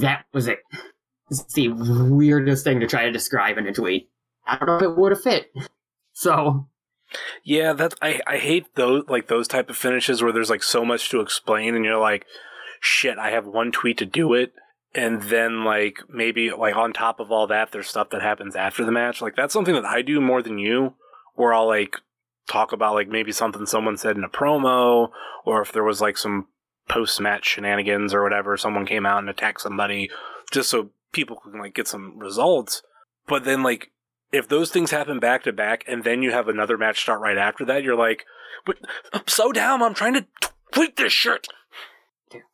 [0.00, 0.60] That was it.
[1.28, 4.10] It's the weirdest thing to try to describe in a tweet.
[4.48, 5.52] I don't know if it would have fit.
[6.12, 6.68] So,
[7.44, 10.84] Yeah, that's I, I hate those like those type of finishes where there's like so
[10.84, 12.26] much to explain and you're like,
[12.80, 14.52] shit, I have one tweet to do it,
[14.94, 18.84] and then like maybe like on top of all that, there's stuff that happens after
[18.84, 19.22] the match.
[19.22, 20.94] Like that's something that I do more than you,
[21.34, 21.96] where I'll like
[22.48, 25.10] talk about like maybe something someone said in a promo,
[25.44, 26.48] or if there was like some
[26.88, 30.10] post match shenanigans or whatever, someone came out and attacked somebody,
[30.50, 32.82] just so people can like get some results.
[33.26, 33.92] But then like
[34.32, 37.38] if those things happen back to back and then you have another match start right
[37.38, 38.24] after that, you're like,
[38.66, 38.76] but
[39.12, 39.82] I'm so down.
[39.82, 40.26] I'm trying to
[40.72, 41.46] tweak this shirt.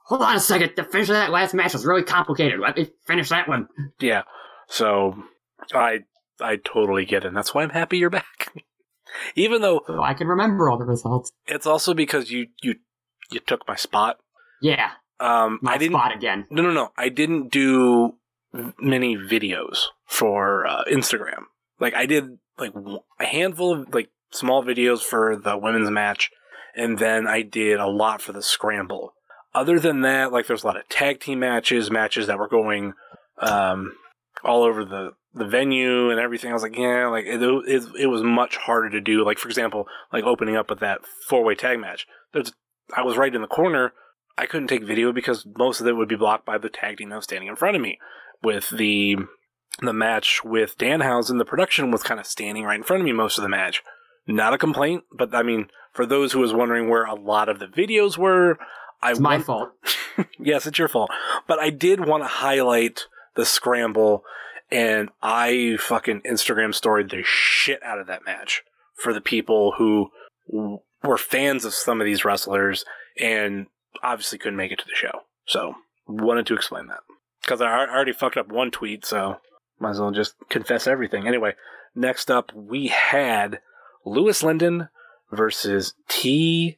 [0.07, 0.73] hold on a second.
[0.77, 2.61] The finish of that last match was really complicated.
[2.61, 3.69] Let me finish that one.
[3.99, 4.23] Yeah.
[4.69, 5.17] So
[5.73, 6.01] I
[6.41, 7.29] I totally get it.
[7.29, 8.53] And that's why I'm happy you're back.
[9.37, 11.33] Even though So I can remember all the results.
[11.47, 12.77] it's also because you you
[13.31, 14.19] you took my spot.
[14.61, 16.47] Yeah, Um my I didn't spot again.
[16.51, 16.93] No, no, no.
[16.97, 18.15] I didn't do
[18.79, 21.45] many videos for uh, Instagram.
[21.81, 22.73] Like I did like
[23.21, 26.31] a handful of like small videos for the women's match,
[26.77, 29.15] and then I did a lot for the scramble.
[29.55, 32.95] Other than that, like there's a lot of tag team matches, matches that were going
[33.39, 33.93] um,
[34.43, 36.51] all over the the venue and everything.
[36.51, 39.25] I was like, yeah, like it, it, it was much harder to do.
[39.25, 42.07] Like for example, like opening up with that four way tag match.
[42.33, 42.53] There's
[42.97, 43.93] I was right in the corner.
[44.37, 47.11] I couldn't take video because most of it would be blocked by the tag team
[47.11, 47.99] that was standing in front of me.
[48.43, 49.17] With the
[49.81, 53.13] the match with Danhausen, the production was kind of standing right in front of me
[53.13, 53.83] most of the match.
[54.27, 57.59] Not a complaint, but I mean, for those who was wondering where a lot of
[57.59, 58.59] the videos were,
[59.03, 59.69] I It's my want- fault.
[60.39, 61.11] yes, it's your fault.
[61.47, 63.03] But I did want to highlight
[63.37, 64.25] the scramble,
[64.71, 68.63] and I fucking Instagram storied the shit out of that match
[68.97, 70.11] for the people who
[71.03, 72.85] were fans of some of these wrestlers
[73.19, 73.67] and
[74.03, 75.21] obviously couldn't make it to the show.
[75.47, 75.75] So,
[76.07, 77.01] wanted to explain that.
[77.43, 79.37] Because I I already fucked up one tweet, so
[79.85, 81.29] might as well just confess everything.
[81.29, 81.55] Anyway,
[81.95, 83.61] next up, we had
[84.05, 84.89] Lewis Linden
[85.31, 86.77] versus TKD.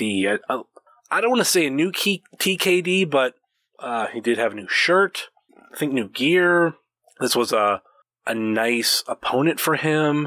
[0.00, 0.62] I, I-
[1.10, 3.32] I don't want to say a new key, TKD, but
[3.78, 5.28] uh, he did have a new shirt.
[5.72, 6.74] I think new gear.
[7.18, 7.80] This was a
[8.26, 10.26] a nice opponent for him.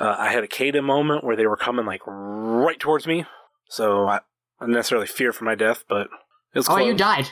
[0.00, 3.26] Uh, I had a Kada moment where they were coming like right towards me,
[3.68, 4.20] so I
[4.66, 6.06] necessarily fear for my death, but
[6.54, 6.86] it was Oh, close.
[6.86, 7.26] you died.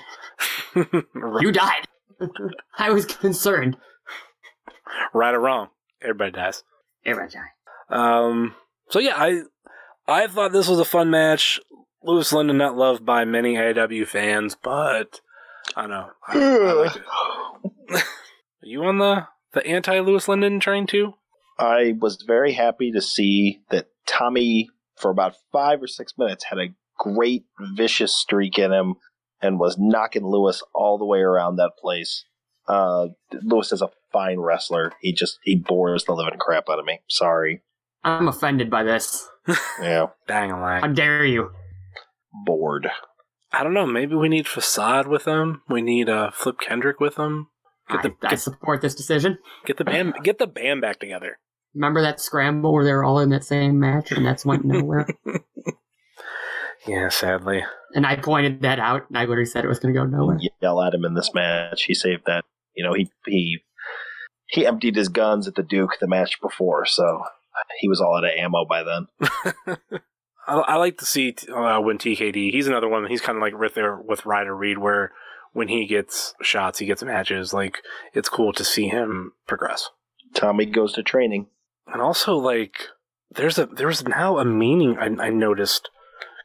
[1.41, 1.86] You died.
[2.79, 3.77] I was concerned.
[5.14, 5.68] right or wrong,
[6.03, 6.62] everybody dies.
[7.05, 7.97] Everybody died.
[7.97, 8.55] Um,
[8.91, 9.43] so yeah, I
[10.07, 11.61] I thought this was a fun match.
[12.03, 15.21] Lewis Linden not loved by many AW fans, but
[15.77, 16.09] I don't know.
[16.27, 17.05] I, I liked it.
[17.93, 18.03] Are
[18.62, 21.14] you on the the anti Lewis Linden train too?
[21.59, 26.59] I was very happy to see that Tommy, for about five or six minutes, had
[26.59, 27.45] a great
[27.77, 28.95] vicious streak in him
[29.43, 32.24] and was knocking Lewis all the way around that place.
[32.68, 33.09] Uh,
[33.43, 34.93] Lewis is a fine wrestler.
[35.01, 37.01] He just he bores the living crap out of me.
[37.09, 37.62] Sorry.
[38.05, 39.28] I'm offended by this.
[39.80, 41.51] Yeah, Dang a How dare you?
[42.45, 42.88] bored.
[43.53, 43.86] I don't know.
[43.86, 45.62] Maybe we need Facade with him.
[45.68, 47.49] We need uh, Flip Kendrick with him.
[47.91, 49.38] Get the I, I support this decision.
[49.66, 51.38] get the band get the band back together.
[51.74, 55.09] Remember that scramble where they were all in that same match and that's went nowhere?
[56.87, 57.62] Yeah, sadly.
[57.95, 60.39] and I pointed that out and I literally said it was going to go nowhere.
[60.62, 61.85] Yell at him in this match.
[61.85, 62.45] He saved that.
[62.74, 63.59] You know, he he
[64.47, 67.22] he emptied his guns at the Duke the match before, so
[67.78, 69.07] he was all out of ammo by then.
[70.47, 72.51] I, I like to see uh, when TKD.
[72.51, 73.07] He's another one.
[73.07, 75.12] He's kind of like right there with Ryder Reed, where
[75.53, 77.53] when he gets shots, he gets matches.
[77.53, 77.78] Like
[78.14, 79.91] it's cool to see him progress.
[80.35, 81.49] Tommy goes to training.
[81.87, 82.89] And also, like
[83.31, 85.91] there's a there's now a meaning I, I noticed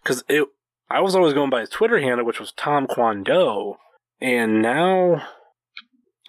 [0.06, 0.48] because it.
[0.88, 3.78] I was always going by his Twitter handle, which was Tom Kwando,
[4.22, 5.24] and now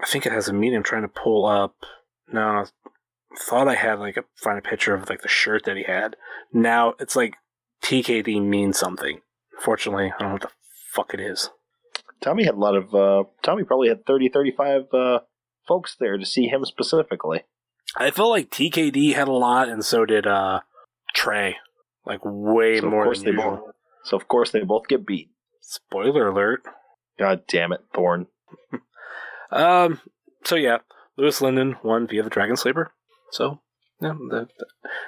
[0.01, 0.79] I think it has a meaning.
[0.79, 1.75] I'm trying to pull up.
[2.33, 2.65] No, I
[3.39, 6.17] thought I had like a find a picture of like the shirt that he had.
[6.53, 7.35] Now it's like
[7.83, 9.21] TKD means something.
[9.61, 10.51] Fortunately, I don't know what the
[10.93, 11.51] fuck it is.
[12.23, 15.19] Tommy had a lot of uh Tommy probably had 30 35 uh
[15.69, 17.43] folks there to see him specifically.
[17.97, 20.61] I felt like TKD had a lot, and so did uh
[21.15, 21.57] Trey.
[22.07, 23.61] Like way So of more course than they both
[24.05, 25.31] so of course they both get beat.
[25.61, 26.63] Spoiler alert.
[27.19, 28.27] God damn it, Thorn.
[29.49, 30.01] Um.
[30.45, 30.79] So yeah,
[31.17, 32.91] Lewis Linden won via the Dragon Sleeper.
[33.31, 33.61] So
[34.01, 34.49] yeah, the,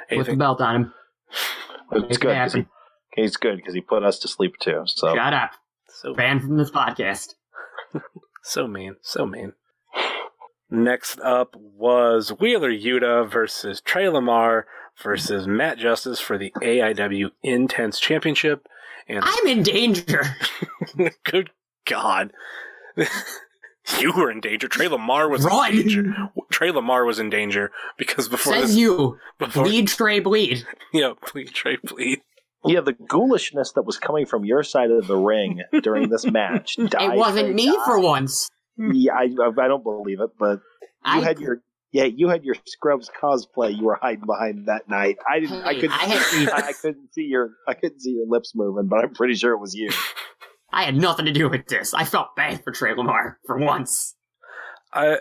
[0.08, 0.94] the, With the belt on him.
[1.90, 2.66] It's Make it he,
[3.20, 4.82] he's good because he put us to sleep too.
[4.86, 5.50] So Shut up.
[5.88, 7.34] So Banned from this podcast.
[8.42, 9.54] so mean, so mean.
[10.70, 14.66] Next up was Wheeler Yuta versus Trey Lamar
[15.02, 18.66] versus Matt Justice for the AIW Intense Championship.
[19.08, 20.22] And I'm in danger.
[21.24, 21.50] good
[21.86, 22.32] God,
[24.00, 24.68] you were in danger.
[24.68, 25.70] Trey Lamar was Run.
[25.70, 26.14] in danger.
[26.50, 29.18] Trey Lamar was in danger because before Says this, you.
[29.38, 30.66] before Bleed, Trey, bleed.
[30.92, 32.18] yeah, please, Trey, please.
[32.64, 36.76] yeah, the ghoulishness that was coming from your side of the ring during this match.
[36.76, 37.84] Died It wasn't me died.
[37.86, 38.50] for once.
[38.76, 40.60] Yeah, I, I don't believe it, but you
[41.04, 45.16] I, had your yeah, you had your Scrubs cosplay you were hiding behind that night.
[45.28, 45.62] I didn't.
[45.62, 45.92] I couldn't.
[45.92, 47.50] I had- I, I couldn't see your.
[47.66, 49.90] I couldn't see your lips moving, but I'm pretty sure it was you.
[50.72, 51.94] I had nothing to do with this.
[51.94, 54.14] I felt bad for Trey Lamar for once.
[54.92, 55.18] I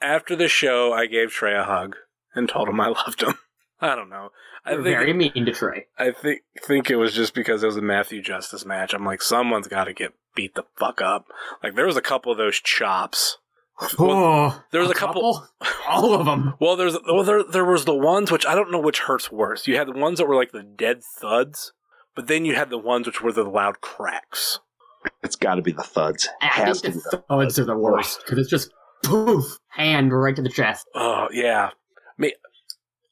[0.00, 1.96] after the show, I gave Trey a hug
[2.34, 3.34] and told him I loved him.
[3.80, 4.28] I don't know.
[4.64, 5.86] I You're think very mean to Trey.
[5.98, 8.94] I think think it was just because it was a Matthew Justice match.
[8.94, 11.26] I'm like, someone's got to get beat the fuck up.
[11.62, 13.38] Like there was a couple of those chops.
[13.98, 15.46] Oh, there was a couple-
[15.88, 16.54] All of them.
[16.60, 19.66] Well, there's well there there was the ones which I don't know which hurts worse.
[19.66, 21.72] You had the ones that were like the dead thuds,
[22.14, 24.60] but then you had the ones which were the loud cracks.
[25.22, 26.28] It's got to be the thuds.
[26.40, 28.70] I Has to think be the thuds are the worst because it's just
[29.04, 30.86] poof, hand right to the chest.
[30.94, 32.32] Oh yeah, I mean,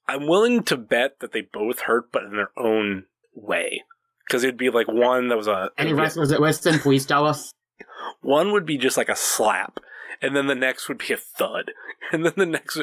[0.08, 3.04] I'm willing to bet that they both hurt, but in their own
[3.34, 3.82] way.
[4.26, 7.04] Because it'd be like one that was a Any it'd be- wrestlers that listen, please
[7.04, 7.52] tell us.
[8.22, 9.78] one would be just like a slap,
[10.22, 11.72] and then the next would be a thud,
[12.12, 12.80] and then the next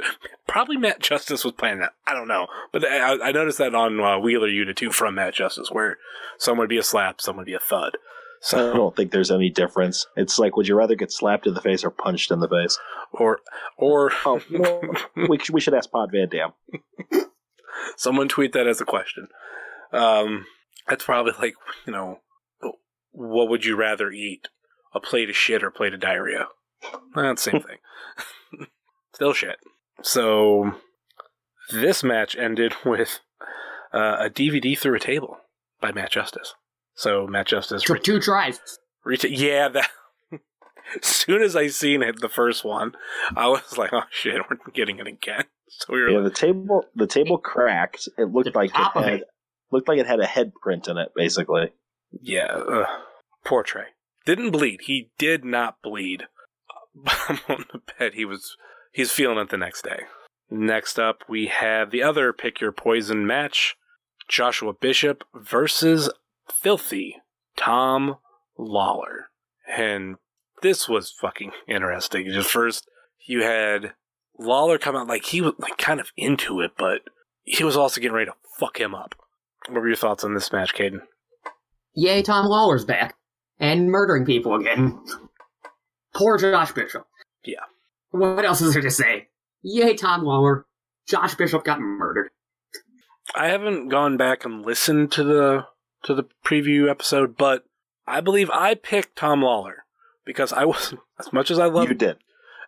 [0.48, 1.94] probably Matt Justice was playing that.
[2.06, 5.34] I don't know, but I, I noticed that on uh, Wheeler Unit two from Matt
[5.34, 5.98] Justice, where
[6.38, 7.98] some would be a slap, some would be a thud.
[8.42, 10.08] So I don't think there's any difference.
[10.16, 12.78] It's like, would you rather get slapped in the face or punched in the face?
[13.12, 13.40] or
[13.78, 14.94] or Oh, know,
[15.28, 16.52] we, should- we should ask Pod Van Dam.
[17.98, 19.28] someone tweet that as a question.
[19.92, 20.46] Um,
[20.88, 22.20] that's probably like you know,
[23.12, 24.48] what would you rather eat?
[24.94, 26.48] A plate of shit or a plate of diarrhea?
[27.16, 28.68] That's the same thing.
[29.14, 29.58] Still shit.
[30.02, 30.74] So
[31.72, 33.20] this match ended with
[33.94, 35.38] uh, a DVD through a table
[35.82, 36.54] by Matt Justice.
[36.96, 38.60] So Matt Justice, Took two tries.
[39.06, 39.90] reta- yeah, that.
[41.02, 42.94] as soon as I seen it, the first one,
[43.36, 46.38] I was like, "Oh shit, we're getting it again." So we were Yeah, like, the
[46.40, 48.10] table the table cracked.
[48.18, 49.24] It looked like it had it.
[49.72, 51.72] looked like it had a head print in it, basically.
[52.22, 52.86] Yeah, uh,
[53.46, 53.86] poor Trey.
[54.26, 54.82] Didn't bleed.
[54.84, 56.24] He did not bleed.
[57.30, 58.56] I'm willing to bet he was
[58.92, 60.02] he's feeling it the next day.
[60.50, 63.76] Next up, we have the other pick your poison match:
[64.28, 66.10] Joshua Bishop versus
[66.52, 67.18] Filthy
[67.56, 68.18] Tom
[68.58, 69.30] Lawlor.
[69.68, 70.16] And
[70.62, 72.30] this was fucking interesting.
[72.32, 72.90] Just first,
[73.28, 73.94] you had
[74.40, 77.02] Lawlor come out like he was like kind of into it, but
[77.44, 79.16] he was also getting ready to fuck him up.
[79.68, 81.02] What were your thoughts on this match, Caden?
[81.94, 83.16] Yay, Tom Lawlor's back.
[83.60, 85.00] And murdering people again.
[86.14, 87.06] Poor Josh Bishop.
[87.44, 87.60] Yeah.
[88.12, 89.28] What else is there to say?
[89.62, 90.64] Yay, Tom Lawlor.
[91.08, 92.30] Josh Bishop got murdered.
[93.36, 95.66] I haven't gone back and listened to the
[96.04, 97.64] to the preview episode, but
[98.08, 99.84] I believe I picked Tom Lawlor
[100.26, 102.18] because I was as much as I love You did.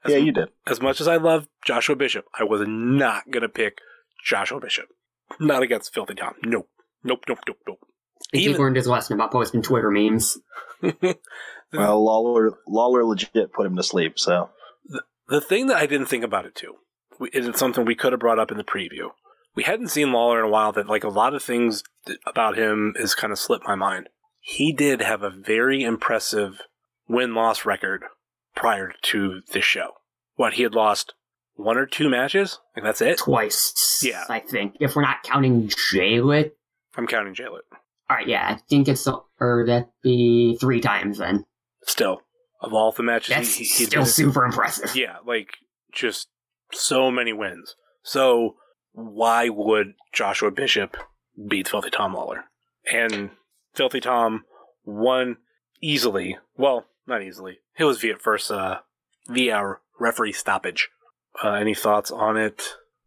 [0.04, 0.50] as, Yeah, you did.
[0.68, 3.80] as much as I love Joshua Bishop, I was not gonna pick
[4.24, 4.86] Joshua Bishop.
[5.40, 6.34] Not against Filthy Tom.
[6.44, 6.70] Nope.
[7.04, 7.80] Nope, nope, nope, nope.
[8.34, 10.38] I he learned his lesson about posting Twitter memes.
[11.74, 14.20] Well, Lawlor Lawlor legit put him to sleep.
[14.20, 14.50] So
[14.86, 16.76] The the thing that I didn't think about it too,
[17.20, 19.12] we- and it's something we could have brought up in the preview.
[19.56, 20.72] We hadn't seen Lawlor in a while.
[20.72, 21.84] That like a lot of things
[22.26, 24.10] about him is kind of slipped my mind.
[24.40, 26.62] He did have a very impressive
[27.08, 28.04] win loss record
[28.56, 29.92] prior to this show.
[30.36, 31.14] What he had lost
[31.56, 33.20] one or two matches, like that's it.
[33.20, 34.02] Twice.
[34.04, 34.24] Yeah.
[34.30, 34.76] I think.
[34.80, 36.52] If we're not counting Jaylit.
[36.98, 37.62] I'm counting Jaylet.
[38.10, 39.08] Alright, yeah, I think it's,
[39.40, 41.46] or that'd be three times then.
[41.84, 42.22] Still,
[42.62, 44.96] of all the matches, That's he, he, he still super impressive.
[44.96, 45.58] Yeah, like
[45.94, 46.30] just
[46.72, 47.76] so many wins.
[48.04, 48.56] So
[48.94, 50.98] why would Joshua Bishop
[51.48, 52.44] beat Filthy Tom Lawlor?
[52.92, 53.32] And
[53.74, 54.46] Filthy Tom
[54.86, 55.38] won
[55.82, 56.38] easily.
[56.58, 57.60] Well, not easily.
[57.78, 58.80] It was via first uh
[59.28, 60.90] via referee stoppage.
[61.44, 62.62] Uh, any thoughts on it,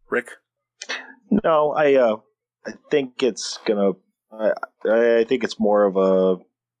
[0.09, 0.31] Rick?
[1.43, 2.17] no, I uh,
[2.65, 3.91] I think it's gonna.
[4.31, 4.51] I
[4.89, 6.37] I think it's more of a.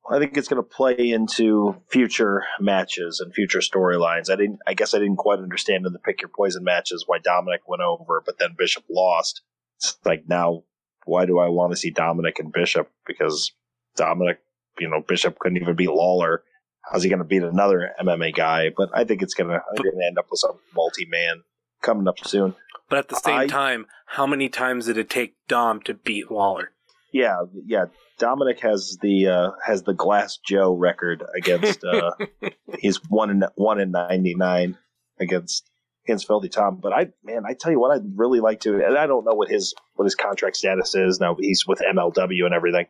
[0.09, 4.29] I think it's gonna play into future matches and future storylines.
[4.29, 4.59] I didn't.
[4.67, 7.81] I guess I didn't quite understand in the pick your poison matches why Dominic went
[7.81, 9.41] over, but then Bishop lost.
[9.77, 10.63] It's like now,
[11.05, 12.89] why do I want to see Dominic and Bishop?
[13.05, 13.51] Because
[13.95, 14.39] Dominic,
[14.79, 16.39] you know, Bishop couldn't even beat Lawlor.
[16.81, 18.69] How's he going to beat another MMA guy?
[18.75, 21.43] But I think it's going to going to end up with some multi man
[21.81, 22.55] coming up soon.
[22.89, 26.29] But at the same I- time, how many times did it take Dom to beat
[26.29, 26.67] Lawlor?
[27.15, 27.85] Yeah, yeah.
[28.19, 31.81] Dominic has the uh, has the Glass Joe record against.
[31.81, 32.11] Uh,
[32.79, 34.77] he's one in one in ninety nine
[35.17, 35.71] against
[36.05, 36.81] against Filthy Tom.
[36.83, 38.85] But I man, I tell you what, I'd really like to.
[38.85, 41.37] And I don't know what his what his contract status is now.
[41.39, 42.87] He's with MLW and everything.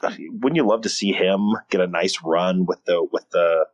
[0.00, 3.66] Wouldn't you love to see him get a nice run with the with the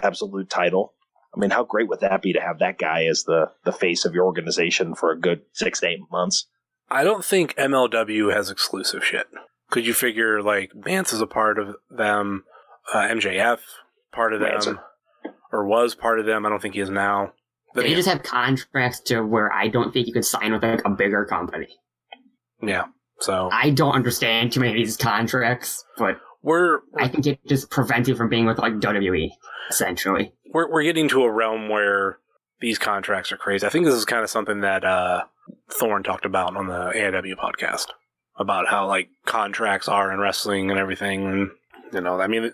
[0.00, 0.94] absolute title?
[1.36, 4.04] I mean, how great would that be to have that guy as the the face
[4.04, 6.46] of your organization for a good six to eight months?
[6.88, 9.26] I don't think MLW has exclusive shit.
[9.70, 12.44] Could you figure like Vance is a part of them,
[12.92, 13.58] uh, MJF
[14.12, 14.78] part of them,
[15.52, 16.46] or was part of them?
[16.46, 17.32] I don't think he is now.
[17.74, 20.62] But They yeah, just have contracts to where I don't think you could sign with
[20.62, 21.68] like a bigger company.
[22.62, 22.84] yeah.
[23.20, 27.70] So I don't understand too many of these contracts, but we're I think it just
[27.70, 29.30] prevents you from being with like WWE,
[29.70, 30.32] essentially.
[30.52, 32.18] we're we're getting to a realm where
[32.60, 33.66] these contracts are crazy.
[33.66, 35.24] I think this is kind of something that uh,
[35.70, 37.86] Thorne talked about on the AIW podcast
[38.38, 41.50] about how like contracts are in wrestling and everything, and
[41.92, 42.52] you know, I mean,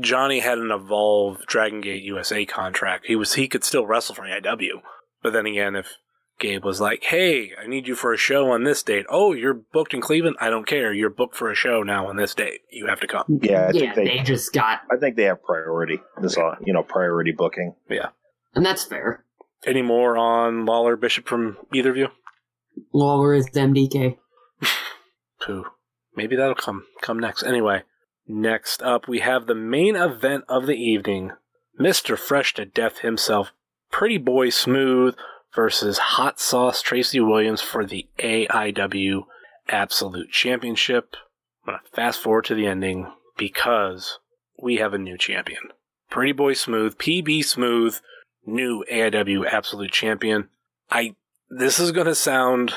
[0.00, 3.06] Johnny had an Evolve Dragon Gate USA contract.
[3.06, 4.82] He was he could still wrestle for AIW,
[5.22, 5.96] but then again, if
[6.38, 9.54] Gabe was like, "Hey, I need you for a show on this date," oh, you're
[9.54, 10.36] booked in Cleveland.
[10.40, 10.92] I don't care.
[10.92, 12.60] You're booked for a show now on this date.
[12.70, 13.24] You have to come.
[13.42, 14.22] Yeah, I yeah, think they, they.
[14.22, 16.00] just got, I think they have priority.
[16.20, 17.74] This, uh, you know, priority booking.
[17.88, 18.08] Yeah,
[18.54, 19.24] and that's fair.
[19.66, 22.08] Any more on Lawlor Bishop from either of you?
[22.92, 24.16] Lawlor is MDK.
[25.40, 25.64] Pooh.
[26.16, 27.42] Maybe that'll come come next.
[27.42, 27.82] Anyway,
[28.26, 31.32] next up we have the main event of the evening.
[31.78, 32.18] Mr.
[32.18, 33.52] Fresh to Death himself,
[33.90, 35.16] Pretty Boy Smooth
[35.54, 39.22] versus Hot Sauce Tracy Williams for the AIW
[39.68, 41.14] Absolute Championship.
[41.66, 44.18] I'm gonna fast forward to the ending because
[44.62, 45.70] we have a new champion.
[46.10, 47.98] Pretty Boy Smooth, PB Smooth,
[48.44, 50.48] new AIW Absolute Champion.
[50.90, 51.14] I
[51.50, 52.72] this is gonna sound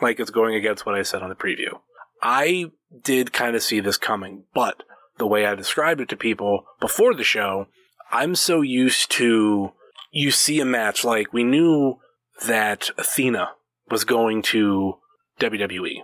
[0.00, 1.78] like it's going against what I said on the preview.
[2.22, 2.72] I
[3.02, 4.82] did kind of see this coming, but
[5.18, 7.66] the way I described it to people before the show,
[8.10, 9.72] I'm so used to
[10.10, 11.98] you see a match like we knew
[12.46, 13.50] that Athena
[13.90, 14.98] was going to
[15.40, 15.96] WWE,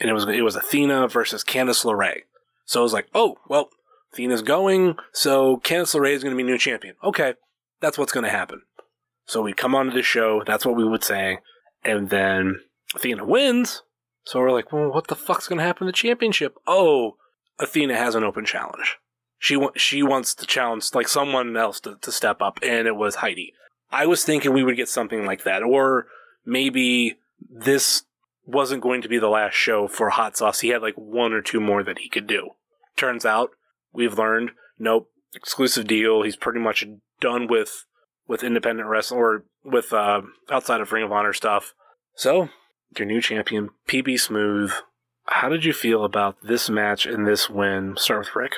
[0.00, 2.22] and it was it was Athena versus Candice LeRae.
[2.64, 3.70] So I was like, oh well,
[4.12, 6.96] Athena's going, so Candice LeRae is going to be new champion.
[7.04, 7.34] Okay,
[7.80, 8.62] that's what's going to happen.
[9.26, 11.38] So we come onto the show, that's what we would say,
[11.88, 12.60] and then
[12.94, 13.82] Athena wins.
[14.24, 16.54] So we're like, well, what the fuck's going to happen in the championship?
[16.66, 17.16] Oh,
[17.58, 18.98] Athena has an open challenge.
[19.38, 22.96] She wa- she wants to challenge like someone else to, to step up, and it
[22.96, 23.54] was Heidi.
[23.90, 26.08] I was thinking we would get something like that, or
[26.44, 27.16] maybe
[27.48, 28.02] this
[28.44, 30.60] wasn't going to be the last show for Hot Sauce.
[30.60, 32.50] He had like one or two more that he could do.
[32.96, 33.50] Turns out
[33.92, 36.22] we've learned, nope, exclusive deal.
[36.22, 36.84] He's pretty much
[37.20, 37.86] done with
[38.28, 40.20] with independent wrestling or with uh,
[40.50, 41.74] outside of Ring of Honor stuff.
[42.14, 42.50] So,
[42.96, 44.72] your new champion, PB Smooth.
[45.26, 47.96] How did you feel about this match and this win?
[47.96, 48.52] Start with Rick.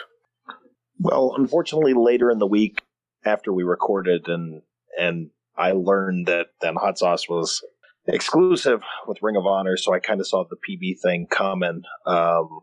[0.99, 2.83] Well, unfortunately, later in the week
[3.25, 4.63] after we recorded and
[4.99, 7.63] and I learned that then Hot Sauce was
[8.07, 11.83] exclusive with Ring of Honor, so I kind of saw the PB thing coming.
[12.07, 12.61] Um,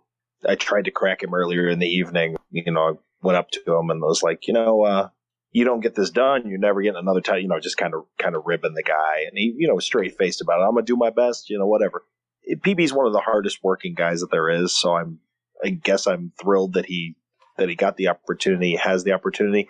[0.47, 2.38] I tried to crack him earlier in the evening.
[2.49, 2.91] You know, I
[3.22, 5.10] went up to him and was like, you know, uh,
[5.51, 7.41] you don't get this done, you're never getting another title.
[7.41, 10.17] You know, just kind of kind of ribbing the guy, and he, you know, straight
[10.17, 10.65] faced about it.
[10.65, 11.49] I'm gonna do my best.
[11.49, 12.03] You know, whatever.
[12.49, 15.19] PB's one of the hardest working guys that there is, so I'm.
[15.63, 17.15] I guess I'm thrilled that he
[17.57, 19.69] that he got the opportunity, has the opportunity.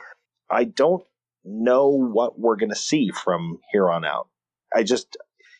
[0.49, 1.03] I don't
[1.43, 4.27] know what we're going to see from here on out.
[4.75, 5.17] I just,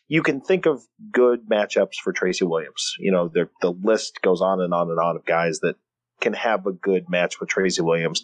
[0.08, 2.94] you can think of good matchups for Tracy Williams.
[3.00, 5.76] You know, the, the list goes on and on and on of guys that
[6.20, 8.24] can have a good match with Tracy Williams.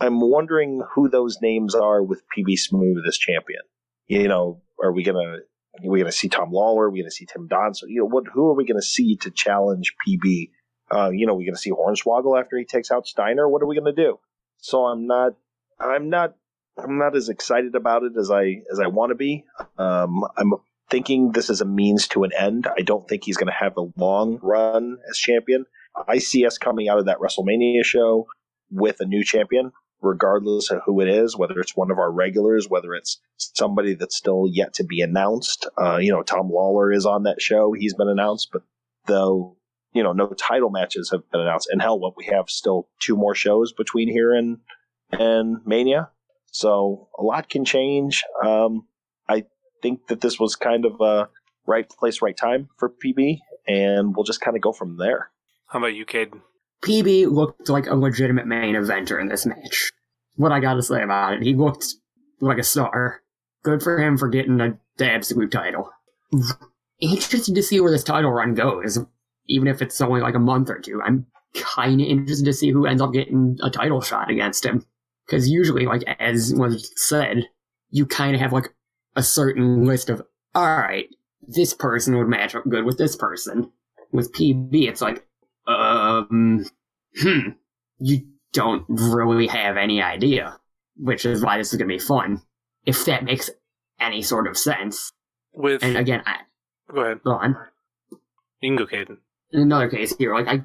[0.00, 3.62] I'm wondering who those names are with PB Smooth as champion.
[4.06, 5.40] You know, are we to, are
[5.82, 6.86] we to see Tom Lawler?
[6.86, 7.82] Are we to see Tim Donst?
[7.86, 10.50] You know, what, who are we to see to challenge PB?
[10.90, 13.48] Uh, you know, are we to see Hornswoggle after he takes out Steiner?
[13.48, 14.18] What are we to do?
[14.58, 15.34] So I'm not,
[15.80, 16.34] I'm not,
[16.76, 19.44] I'm not as excited about it as I as I want to be.
[19.78, 20.54] Um, I'm
[20.90, 22.66] thinking this is a means to an end.
[22.66, 25.66] I don't think he's going to have a long run as champion.
[26.08, 28.26] I see us coming out of that WrestleMania show
[28.70, 29.72] with a new champion,
[30.04, 34.16] regardless of who it is, whether it's one of our regulars, whether it's somebody that's
[34.16, 35.66] still yet to be announced.
[35.76, 38.62] Uh, you know, Tom Lawler is on that show; he's been announced, but
[39.06, 39.56] though
[39.94, 41.68] you know, no title matches have been announced.
[41.70, 44.58] And hell, what we have still two more shows between here and
[45.12, 46.10] and Mania,
[46.46, 48.24] so a lot can change.
[48.44, 48.86] Um,
[49.28, 49.44] I
[49.80, 51.28] think that this was kind of a
[51.66, 53.38] right place, right time for PB,
[53.68, 55.30] and we'll just kind of go from there.
[55.68, 56.40] How about you, Caden?
[56.84, 59.92] PB looked like a legitimate main eventer in this match.
[60.36, 61.86] What I gotta say about it, he looked
[62.40, 63.22] like a star.
[63.62, 65.90] Good for him for getting a, the absolute title.
[67.00, 68.98] Interested to see where this title run goes,
[69.48, 71.00] even if it's only like a month or two.
[71.02, 74.84] I'm kind of interested to see who ends up getting a title shot against him.
[75.26, 77.48] Because usually, like as was said,
[77.90, 78.74] you kind of have like
[79.16, 80.22] a certain list of,
[80.54, 81.06] all right,
[81.46, 83.70] this person would match up good with this person.
[84.12, 85.26] With PB, it's like,
[85.66, 86.66] um,
[87.20, 87.50] hmm,
[87.98, 90.58] you don't really have any idea,
[90.96, 92.40] which is why this is gonna be fun,
[92.86, 93.50] if that makes
[94.00, 95.12] any sort of sense.
[95.52, 96.38] With And again, I,
[96.90, 97.56] go ahead, go on.
[98.60, 99.18] you can go, Caden.
[99.52, 100.64] in another case here, like I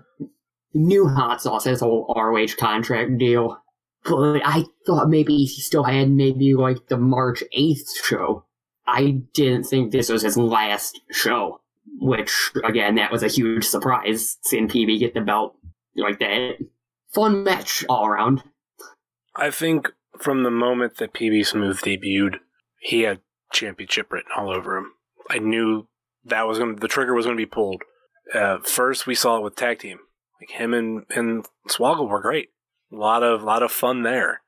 [0.74, 3.62] knew Hot Sauce has a whole ROH contract deal,
[4.06, 8.46] but I thought maybe he still had maybe like the March 8th show.
[8.88, 11.62] I didn't think this was his last show,
[12.00, 15.56] which again, that was a huge surprise seeing PB get the belt
[15.96, 16.58] like that.
[17.14, 18.44] Fun match all around.
[19.36, 19.90] I think
[20.20, 22.38] from the moment that PB Smooth debuted,
[22.80, 24.94] he had championship written all over him.
[25.30, 25.88] I knew
[26.26, 27.84] that was going the trigger was going to be pulled.
[28.34, 30.00] Uh, first, we saw it with tag team.
[30.40, 32.50] Like him and, and Swoggle were great.
[32.92, 34.42] A lot of, lot of fun there.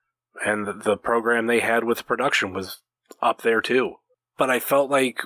[0.45, 2.81] And the, the program they had with production was
[3.21, 3.95] up there too.
[4.37, 5.19] But I felt like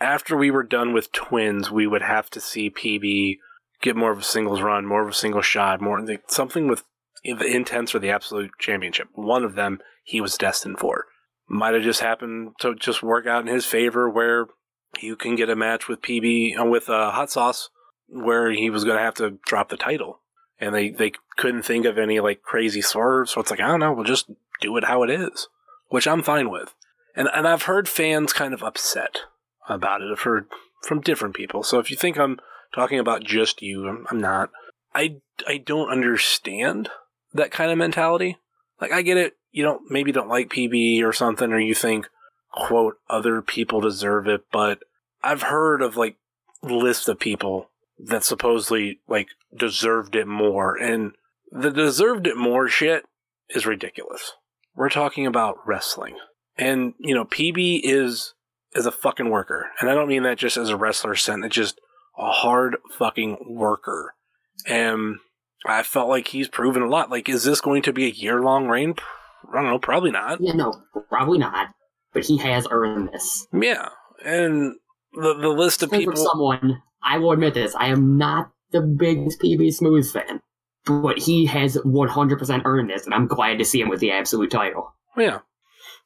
[0.00, 3.38] after we were done with twins, we would have to see PB
[3.80, 6.84] get more of a singles run, more of a single shot, more something with
[7.24, 9.08] the intense or the absolute championship.
[9.14, 11.06] One of them he was destined for.
[11.48, 14.46] Might have just happened to just work out in his favor, where
[15.00, 17.70] you can get a match with PB uh, with uh, Hot Sauce,
[18.08, 20.20] where he was going to have to drop the title,
[20.60, 23.32] and they they couldn't think of any like crazy swerves.
[23.32, 25.48] So it's like I don't know, we'll just do it how it is,
[25.88, 26.74] which I'm fine with.
[27.16, 29.20] And and I've heard fans kind of upset
[29.68, 30.10] about it.
[30.12, 30.46] I've heard
[30.82, 31.62] from different people.
[31.62, 32.38] So if you think I'm
[32.74, 34.50] talking about just you, I'm, I'm not.
[34.94, 35.16] I
[35.46, 36.88] I don't understand
[37.32, 38.38] that kind of mentality.
[38.80, 42.08] Like I get it, you don't maybe don't like PB or something, or you think
[42.52, 44.80] quote other people deserve it, but
[45.22, 46.16] I've heard of like
[46.62, 51.12] lists of people that supposedly like deserved it more, and
[51.50, 53.04] the deserved it more shit
[53.50, 54.32] is ridiculous.
[54.74, 56.16] We're talking about wrestling,
[56.56, 58.34] and you know PB is
[58.74, 61.44] is a fucking worker, and I don't mean that just as a wrestler sense.
[61.44, 61.80] It just
[62.18, 64.14] a hard fucking worker,
[64.66, 65.16] and
[65.66, 67.10] I felt like he's proven a lot.
[67.10, 68.94] Like, is this going to be a year long reign?
[69.50, 69.78] I don't know.
[69.78, 70.40] Probably not.
[70.40, 71.68] Yeah, no, probably not.
[72.12, 73.46] But he has earned this.
[73.52, 73.88] Yeah,
[74.24, 74.74] and
[75.12, 76.16] the the list of people.
[76.16, 80.40] someone, I will admit this, I am not the biggest PB Smooth fan,
[80.84, 84.50] but he has 100% earned this, and I'm glad to see him with the absolute
[84.50, 84.94] title.
[85.16, 85.40] Yeah,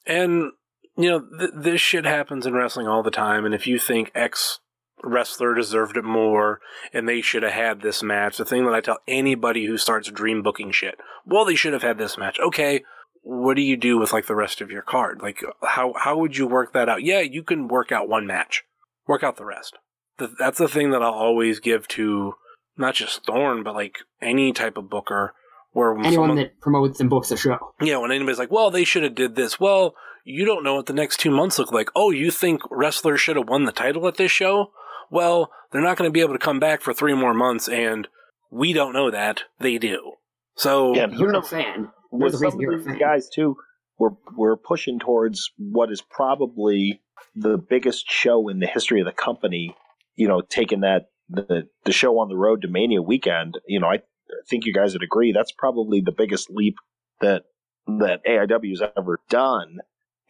[0.06, 0.52] and
[0.96, 3.44] you know th- this shit happens in wrestling all the time.
[3.44, 4.60] And if you think X
[5.02, 6.60] wrestler deserved it more
[6.92, 8.36] and they should have had this match.
[8.36, 10.96] The thing that I tell anybody who starts dream booking shit,
[11.26, 12.38] well, they should have had this match.
[12.40, 12.82] Okay,
[13.22, 15.20] what do you do with like the rest of your card?
[15.22, 17.02] Like, how how would you work that out?
[17.02, 18.64] Yeah, you can work out one match,
[19.06, 19.76] work out the rest.
[20.18, 22.34] Th- That's the thing that I'll always give to
[22.76, 25.34] not just Thorne, but like any type of booker.
[25.74, 27.56] Where Anyone someone, that promotes and books a show.
[27.80, 29.58] yeah, when anybody's like, well, they should have did this.
[29.58, 31.88] Well, you don't know what the next two months look like.
[31.96, 34.70] Oh, you think wrestlers should have won the title at this show?
[35.12, 38.08] Well, they're not going to be able to come back for three more months, and
[38.50, 39.42] we don't know that.
[39.60, 40.12] They do.
[40.56, 41.48] So, Yeah, You're a knows?
[41.48, 41.90] fan.
[42.10, 42.98] There's with a reason some you're a of these fan.
[42.98, 43.56] guys too,
[43.98, 47.02] we're we're pushing towards what is probably
[47.36, 49.76] the biggest show in the history of the company.
[50.16, 53.58] You know, taking that the the show on the road to Mania weekend.
[53.66, 54.00] You know, I
[54.48, 56.76] think you guys would agree that's probably the biggest leap
[57.20, 57.44] that
[57.86, 59.78] that AIW's ever done.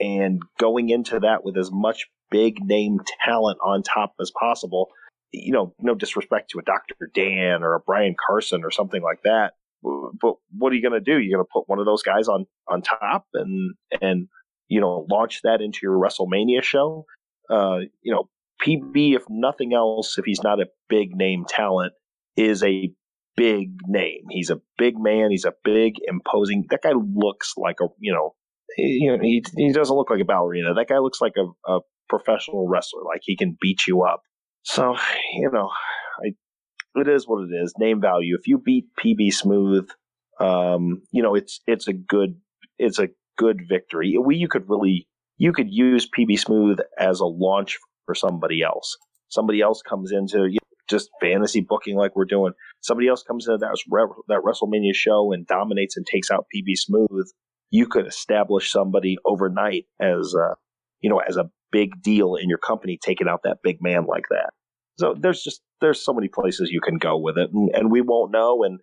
[0.00, 4.88] And going into that with as much big name talent on top as possible,
[5.30, 7.10] you know, no disrespect to a Dr.
[7.14, 9.52] Dan or a Brian Carson or something like that
[9.82, 11.18] but what are you going to do?
[11.18, 14.28] You're going to put one of those guys on on top and and
[14.68, 17.04] you know launch that into your WrestleMania show.
[17.50, 18.28] Uh, you know,
[18.64, 21.92] PB, if nothing else, if he's not a big name talent,
[22.36, 22.90] is a
[23.36, 24.22] big name.
[24.30, 25.30] He's a big man.
[25.30, 26.66] He's a big, imposing.
[26.70, 28.34] That guy looks like a you know,
[28.76, 30.74] he, he he doesn't look like a ballerina.
[30.74, 31.80] That guy looks like a, a
[32.12, 33.02] professional wrestler.
[33.04, 34.22] Like he can beat you up.
[34.62, 34.96] So
[35.34, 35.70] you know,
[36.24, 36.34] I
[37.00, 37.74] it is what it is.
[37.78, 38.36] Name value.
[38.38, 39.88] If you beat PB Smooth,
[40.40, 42.36] um, you know it's it's a good
[42.78, 43.08] it's a
[43.38, 44.16] good victory.
[44.22, 45.08] We you could really
[45.38, 48.96] you could use PB Smooth as a launch for somebody else.
[49.28, 52.52] Somebody else comes into you know, just fantasy booking like we're doing.
[52.82, 53.78] Somebody else comes into that
[54.28, 57.26] that WrestleMania show and dominates and takes out PB Smooth.
[57.70, 60.56] You could establish somebody overnight as a
[61.00, 64.24] you know as a big deal in your company, taking out that big man like
[64.30, 64.50] that.
[64.98, 68.02] So there's just there's so many places you can go with it, and, and we
[68.02, 68.62] won't know.
[68.62, 68.80] And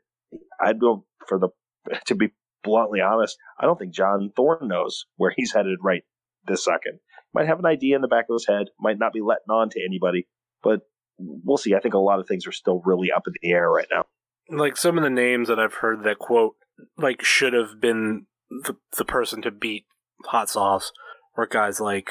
[0.61, 1.49] I don't for the
[2.07, 2.29] to be
[2.63, 6.03] bluntly honest, I don't think John Thorne knows where he's headed right
[6.45, 6.99] this second.
[7.33, 9.69] Might have an idea in the back of his head, might not be letting on
[9.69, 10.27] to anybody,
[10.63, 10.81] but
[11.19, 11.75] we'll see.
[11.75, 14.05] I think a lot of things are still really up in the air right now.
[14.49, 16.55] like some of the names that I've heard that quote
[16.97, 19.85] like should have been the the person to beat
[20.25, 20.91] Hot Sauce
[21.37, 22.09] or guys like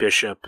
[0.00, 0.46] Bishop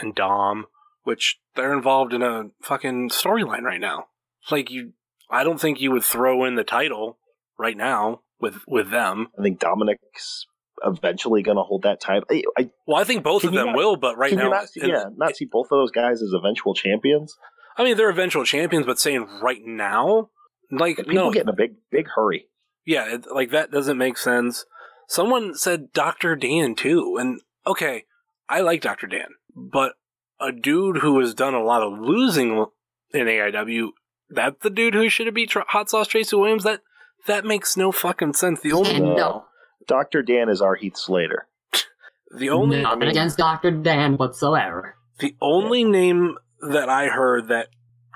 [0.00, 0.66] and Dom,
[1.04, 4.06] which they're involved in a fucking storyline right now.
[4.50, 4.92] Like you,
[5.30, 7.18] I don't think you would throw in the title
[7.58, 9.28] right now with with them.
[9.38, 10.46] I think Dominic's
[10.84, 12.24] eventually going to hold that title.
[12.30, 14.80] I, I Well, I think both of them not- will, but right now, not see,
[14.84, 17.36] yeah, not see both of those guys as eventual champions.
[17.76, 20.30] I mean, they're eventual champions, but saying right now,
[20.70, 22.46] like People no, get in a big big hurry.
[22.84, 24.64] Yeah, it, like that doesn't make sense.
[25.08, 26.36] Someone said Dr.
[26.36, 28.04] Dan too, and okay,
[28.48, 29.06] I like Dr.
[29.06, 29.92] Dan, but
[30.40, 32.66] a dude who has done a lot of losing
[33.12, 33.88] in AIW,
[34.28, 36.64] that's the dude who should have beat Hot Sauce Tracy Williams.
[36.64, 36.80] That
[37.26, 38.60] that makes no fucking sense.
[38.60, 39.14] The only No.
[39.14, 39.44] no,
[39.86, 41.46] Doctor Dan is our Heath Slater.
[42.36, 43.70] the only nothing against Dr.
[43.70, 44.96] Dan whatsoever.
[45.18, 47.68] the only name that I heard that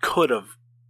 [0.03, 0.49] could have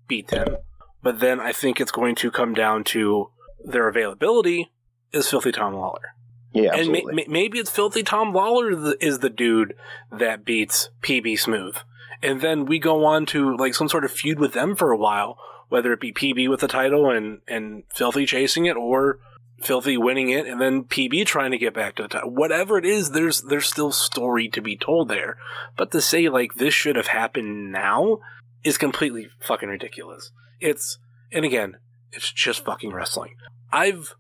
[0.09, 0.57] beat them,
[1.03, 3.31] but then I think it's going to come down to
[3.65, 4.71] their availability
[5.13, 6.15] is Filthy Tom Lawler.
[6.53, 9.75] Yeah, and ma- maybe it's filthy Tom Lawler is the dude
[10.11, 11.77] that beats PB Smooth,
[12.23, 14.97] and then we go on to like some sort of feud with them for a
[14.97, 15.39] while,
[15.69, 19.19] whether it be PB with the title and and Filthy chasing it, or
[19.61, 22.31] Filthy winning it, and then PB trying to get back to the title.
[22.31, 25.39] Whatever it is, there's there's still story to be told there.
[25.77, 28.21] But to say like this should have happened now
[28.65, 30.31] is completely fucking ridiculous.
[30.61, 30.99] It's
[31.33, 31.79] and again,
[32.13, 33.35] it's just fucking wrestling.
[33.73, 34.15] I've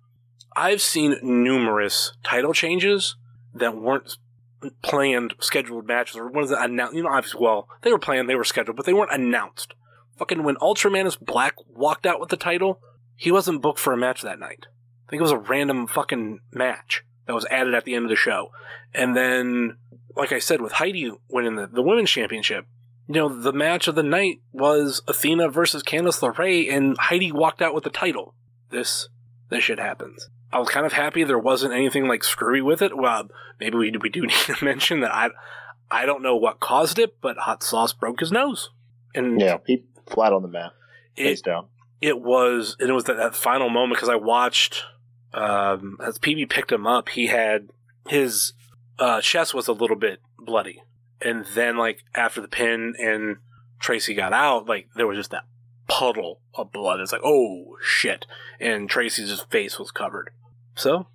[0.56, 3.16] I've seen numerous title changes
[3.54, 4.16] that weren't
[4.82, 6.94] planned, scheduled matches, or ones that announced.
[6.94, 9.74] You know, obviously, well, they were planned, they were scheduled, but they weren't announced.
[10.16, 12.80] Fucking when Ultramantis Black walked out with the title,
[13.14, 14.66] he wasn't booked for a match that night.
[15.06, 18.10] I think it was a random fucking match that was added at the end of
[18.10, 18.50] the show.
[18.94, 19.76] And then,
[20.16, 22.66] like I said, with Heidi winning the, the women's championship,
[23.08, 27.62] you know, the match of the night was Athena versus Candice LeRae, and Heidi walked
[27.62, 28.34] out with the title.
[28.70, 29.08] This
[29.48, 30.28] this shit happens.
[30.56, 32.96] I was kind of happy there wasn't anything like screwy with it.
[32.96, 33.28] Well,
[33.60, 35.28] maybe we, we do need to mention that I
[35.90, 38.70] I don't know what caused it, but Hot Sauce broke his nose,
[39.14, 40.72] and yeah, he flat on the mat,
[41.14, 41.66] face it down.
[42.00, 44.84] it was and it was that, that final moment because I watched
[45.34, 47.10] um, as PB picked him up.
[47.10, 47.68] He had
[48.08, 48.54] his
[48.98, 50.82] uh, chest was a little bit bloody,
[51.20, 53.36] and then like after the pin and
[53.78, 55.44] Tracy got out, like there was just that
[55.86, 57.00] puddle of blood.
[57.00, 58.24] It's like oh shit,
[58.58, 60.30] and Tracy's face was covered.
[60.76, 61.06] So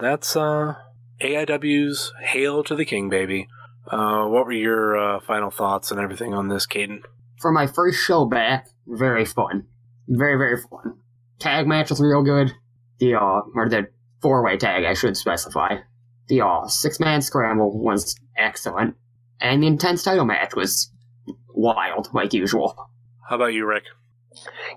[0.00, 0.74] that's uh,
[1.20, 3.48] AIW's "Hail to the King, baby."
[3.90, 7.02] Uh, what were your uh, final thoughts and everything on this, Caden?
[7.40, 9.66] for my first show back, very fun.
[10.08, 10.98] Very, very fun.
[11.38, 12.52] Tag match was real good.
[12.98, 13.88] The, uh, or the
[14.22, 15.76] four way tag, I should specify.
[16.28, 18.96] The, uh, six man scramble was excellent.
[19.40, 20.90] And the intense title match was
[21.48, 22.74] wild, like usual.
[23.28, 23.84] How about you, Rick?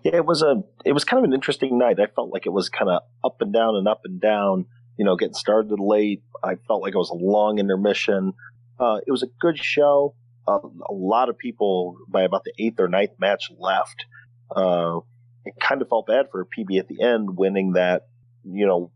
[0.03, 1.99] Yeah, it was a it was kind of an interesting night.
[1.99, 4.65] I felt like it was kind of up and down and up and down.
[4.97, 6.23] You know, getting started late.
[6.43, 8.33] I felt like it was a long intermission.
[8.79, 10.15] Uh, it was a good show.
[10.47, 10.59] Uh,
[10.89, 14.05] a lot of people by about the eighth or ninth match left.
[14.53, 14.99] Uh,
[15.45, 18.07] it kind of felt bad for PB at the end winning that.
[18.43, 18.91] You know,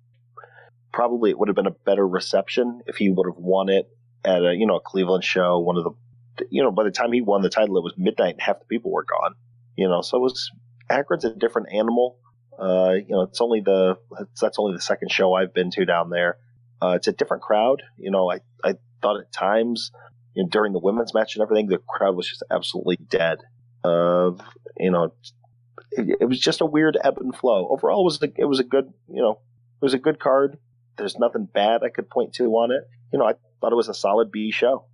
[0.93, 3.89] probably it would have been a better reception if he would have won it
[4.23, 5.59] at a you know a Cleveland show.
[5.59, 8.35] One of the you know by the time he won the title, it was midnight
[8.35, 9.35] and half the people were gone.
[9.75, 10.51] You know, so it was
[10.89, 12.19] Akron's a different animal.
[12.57, 13.97] Uh, you know, it's only the
[14.39, 16.37] that's only the second show I've been to down there.
[16.81, 17.81] Uh, it's a different crowd.
[17.97, 19.91] You know, I I thought at times
[20.35, 23.39] you know, during the women's match and everything, the crowd was just absolutely dead.
[23.83, 24.31] Uh,
[24.77, 25.13] you know,
[25.91, 27.67] it, it was just a weird ebb and flow.
[27.69, 29.31] Overall, it was a, it was a good you know
[29.81, 30.57] it was a good card.
[30.97, 32.83] There's nothing bad I could point to on it.
[33.11, 34.85] You know, I thought it was a solid B show.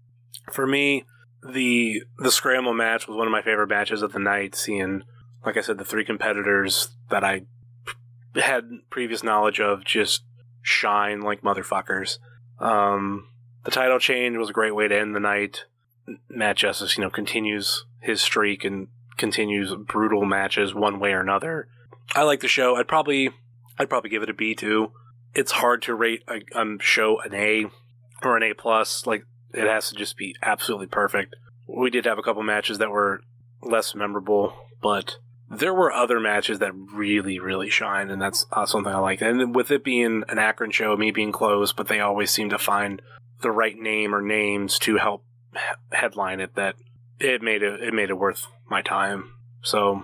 [0.51, 1.03] For me,
[1.43, 4.55] the the scramble match was one of my favorite matches of the night.
[4.55, 5.03] Seeing,
[5.45, 7.43] like I said, the three competitors that I
[8.35, 10.23] had previous knowledge of just
[10.61, 12.17] shine like motherfuckers.
[12.59, 13.27] Um,
[13.65, 15.65] the title change was a great way to end the night.
[16.29, 18.87] Matt Justice, you know, continues his streak and
[19.17, 21.67] continues brutal matches one way or another.
[22.15, 22.75] I like the show.
[22.75, 23.29] I'd probably,
[23.77, 24.91] I'd probably give it a B too.
[25.35, 27.65] It's hard to rate a um, show an A
[28.23, 29.05] or an A plus.
[29.05, 31.35] Like it has to just be absolutely perfect.
[31.67, 33.21] We did have a couple matches that were
[33.61, 35.17] less memorable, but
[35.49, 39.21] there were other matches that really, really shined, and that's uh, something I liked.
[39.21, 42.57] And with it being an Akron show, me being close, but they always seem to
[42.57, 43.01] find
[43.41, 45.23] the right name or names to help
[45.91, 46.55] headline it.
[46.55, 46.75] That
[47.19, 49.33] it made it it made it worth my time.
[49.63, 50.03] So,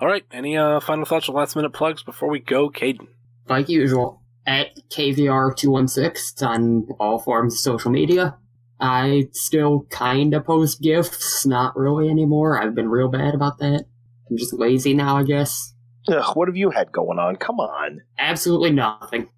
[0.00, 0.24] all right.
[0.32, 3.08] Any uh, final thoughts or last minute plugs before we go, Caden?
[3.48, 8.36] Like usual, at KVR216 on all forms of social media.
[8.80, 12.60] I still kinda post gifts, not really anymore.
[12.60, 13.86] I've been real bad about that.
[14.30, 15.74] I'm just lazy now, I guess.
[16.08, 17.36] Ugh, what have you had going on?
[17.36, 18.02] Come on.
[18.18, 19.28] Absolutely nothing.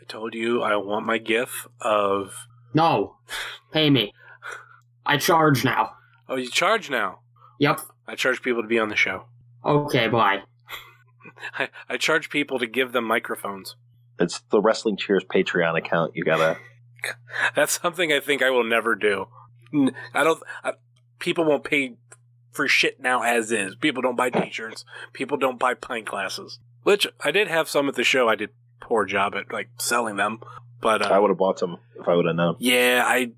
[0.00, 2.34] I told you I want my GIF of.
[2.74, 3.16] No.
[3.72, 4.12] Pay me.
[5.04, 5.92] I charge now.
[6.28, 7.20] Oh, you charge now.
[7.58, 7.80] Yep.
[8.08, 9.24] I charge people to be on the show.
[9.64, 10.42] Okay, bye.
[11.58, 13.76] I, I charge people to give them microphones.
[14.18, 16.12] It's the Wrestling Cheers Patreon account.
[16.14, 16.56] You gotta.
[17.56, 19.26] That's something I think I will never do.
[20.14, 20.42] I don't.
[20.64, 20.72] I,
[21.18, 21.96] people won't pay
[22.52, 23.74] for shit now as is.
[23.76, 24.84] People don't buy t-shirts.
[25.12, 26.58] People don't buy pint glasses.
[26.82, 28.28] Which I did have some at the show.
[28.28, 28.50] I did
[28.80, 30.40] poor job at like selling them,
[30.80, 32.56] but uh, I would have bought some if I would have known.
[32.60, 33.32] yeah, I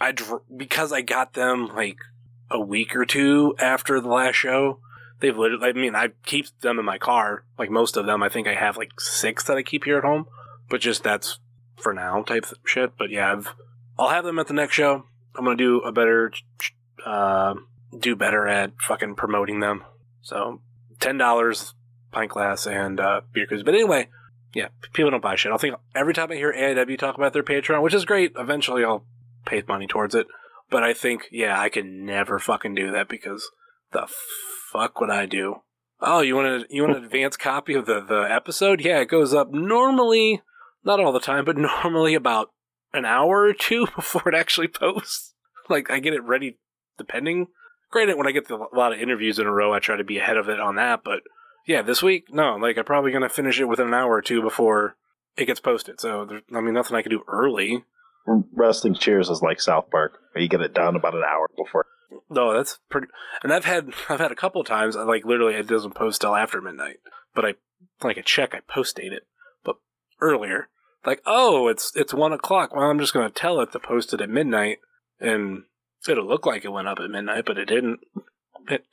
[0.00, 1.98] I dr- because I got them like
[2.50, 4.80] a week or two after the last show.
[5.20, 5.68] They've literally.
[5.68, 7.44] I mean, I keep them in my car.
[7.58, 10.04] Like most of them, I think I have like six that I keep here at
[10.04, 10.26] home.
[10.68, 11.38] But just that's
[11.76, 12.92] for now type shit.
[12.98, 13.54] But yeah, I've,
[13.98, 15.04] I'll have them at the next show.
[15.36, 16.32] I'm gonna do a better,
[17.04, 17.54] uh,
[17.98, 19.84] do better at fucking promoting them.
[20.22, 20.60] So
[21.00, 21.74] ten dollars
[22.12, 23.64] pint glass and uh, beer koozies.
[23.64, 24.08] But anyway,
[24.54, 25.52] yeah, people don't buy shit.
[25.52, 28.84] I think every time I hear AIW talk about their Patreon, which is great, eventually
[28.84, 29.04] I'll
[29.44, 30.26] pay money towards it.
[30.70, 33.50] But I think, yeah, I can never fucking do that because
[33.92, 34.08] the
[34.72, 35.56] fuck would I do?
[36.00, 38.80] Oh, you want to you want an advance copy of the the episode?
[38.80, 40.42] Yeah, it goes up normally,
[40.84, 42.50] not all the time, but normally about
[42.92, 45.34] an hour or two before it actually posts.
[45.68, 46.58] Like I get it ready,
[46.98, 47.48] depending.
[47.90, 50.04] Granted, when I get the, a lot of interviews in a row, I try to
[50.04, 51.02] be ahead of it on that.
[51.04, 51.20] But
[51.66, 54.42] yeah, this week, no, like I'm probably gonna finish it within an hour or two
[54.42, 54.96] before
[55.36, 56.00] it gets posted.
[56.00, 57.84] So there's, I mean, nothing I can do early.
[58.26, 61.86] Wrestling Cheers is like South Park, where you get it done about an hour before.
[62.30, 63.08] No, that's pretty.
[63.42, 64.96] And I've had I've had a couple of times.
[64.96, 66.96] Like literally, it doesn't post till after midnight.
[67.34, 67.54] But I
[68.02, 68.54] like a check.
[68.54, 69.26] I post date it,
[69.64, 69.76] but
[70.20, 70.68] earlier.
[71.06, 72.74] Like, oh, it's it's one o'clock.
[72.74, 74.78] Well, I'm just gonna tell it to post it at midnight,
[75.20, 75.64] and
[76.08, 78.00] it'll look like it went up at midnight, but it didn't.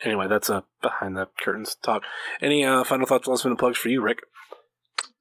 [0.03, 2.03] Anyway, that's a behind the curtains talk.
[2.41, 4.19] Any uh, final thoughts, last minute plugs for you, Rick?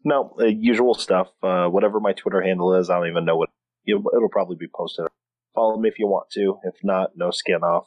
[0.05, 1.29] No, uh, usual stuff.
[1.43, 3.51] Uh, whatever my Twitter handle is, I don't even know what.
[3.87, 5.07] It'll, it'll probably be posted.
[5.55, 6.59] Follow me if you want to.
[6.65, 7.87] If not, no skin off.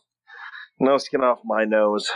[0.79, 2.09] No skin off my nose.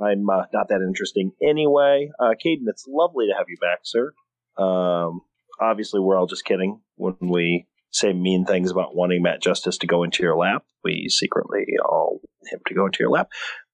[0.00, 2.10] I'm uh, not that interesting anyway.
[2.18, 4.12] Uh, Caden, it's lovely to have you back, sir.
[4.56, 5.22] Um,
[5.60, 9.86] obviously, we're all just kidding when we say mean things about wanting Matt Justice to
[9.86, 10.64] go into your lap.
[10.84, 13.28] We secretly all want him to go into your lap.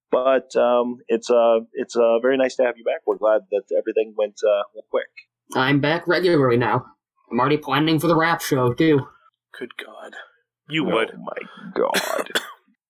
[0.09, 3.01] But um, it's uh, it's uh, very nice to have you back.
[3.05, 5.07] We're glad that everything went uh, went quick.
[5.55, 6.85] I'm back regularly now.
[7.31, 9.07] I'm already planning for the rap show, too.
[9.57, 10.13] Good God,
[10.69, 11.11] you would.
[11.13, 12.29] Oh my god.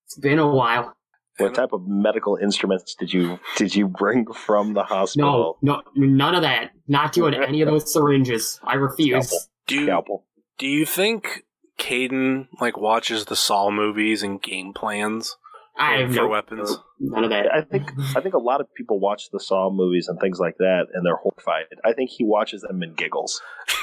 [0.06, 0.97] It's been a while.
[1.38, 5.58] What type of medical instruments did you did you bring from the hospital?
[5.62, 6.72] no, no, none of that.
[6.88, 8.60] Not doing any of those syringes.
[8.64, 9.28] I refuse.
[9.28, 9.48] Scalpel.
[9.68, 10.26] Do you, Scalpel.
[10.58, 11.44] do you think
[11.80, 15.38] Caden like watches the Saw movies and game plans
[15.78, 16.78] I have for no, weapons?
[17.00, 17.54] none of that.
[17.54, 20.58] I think I think a lot of people watch the Saw movies and things like
[20.58, 21.66] that, and they're horrified.
[21.86, 23.42] I think he watches them and giggles.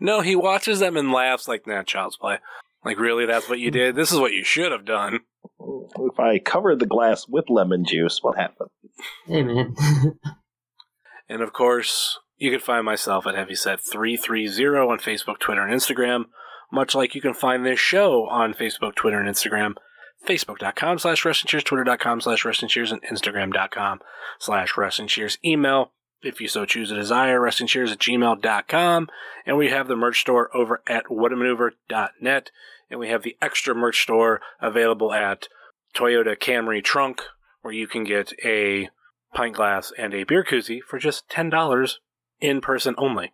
[0.00, 2.38] No, he watches them and laughs like, nah, child's play.
[2.86, 3.96] Like, really, that's what you did?
[3.96, 5.18] This is what you should have done.
[5.98, 8.70] If I covered the glass with lemon juice, what happened?
[9.26, 9.74] Hey man.
[11.28, 16.26] And of course, you can find myself at Heavyset330 on Facebook, Twitter, and Instagram,
[16.72, 19.74] much like you can find this show on Facebook, Twitter, and Instagram.
[20.24, 24.00] Facebook.com slash wrestling cheers, Twitter.com slash wrestling cheers, and Instagram.com
[24.38, 25.36] slash wrestling cheers.
[25.44, 25.90] Email,
[26.22, 29.08] if you so choose a desire, wrestling cheers at gmail.com.
[29.44, 32.50] And we have the merch store over at whatamaneuver.net.
[32.90, 35.48] And we have the extra merch store available at
[35.94, 37.22] Toyota Camry Trunk,
[37.62, 38.88] where you can get a
[39.34, 41.94] pint glass and a beer koozie for just $10
[42.40, 43.32] in person only.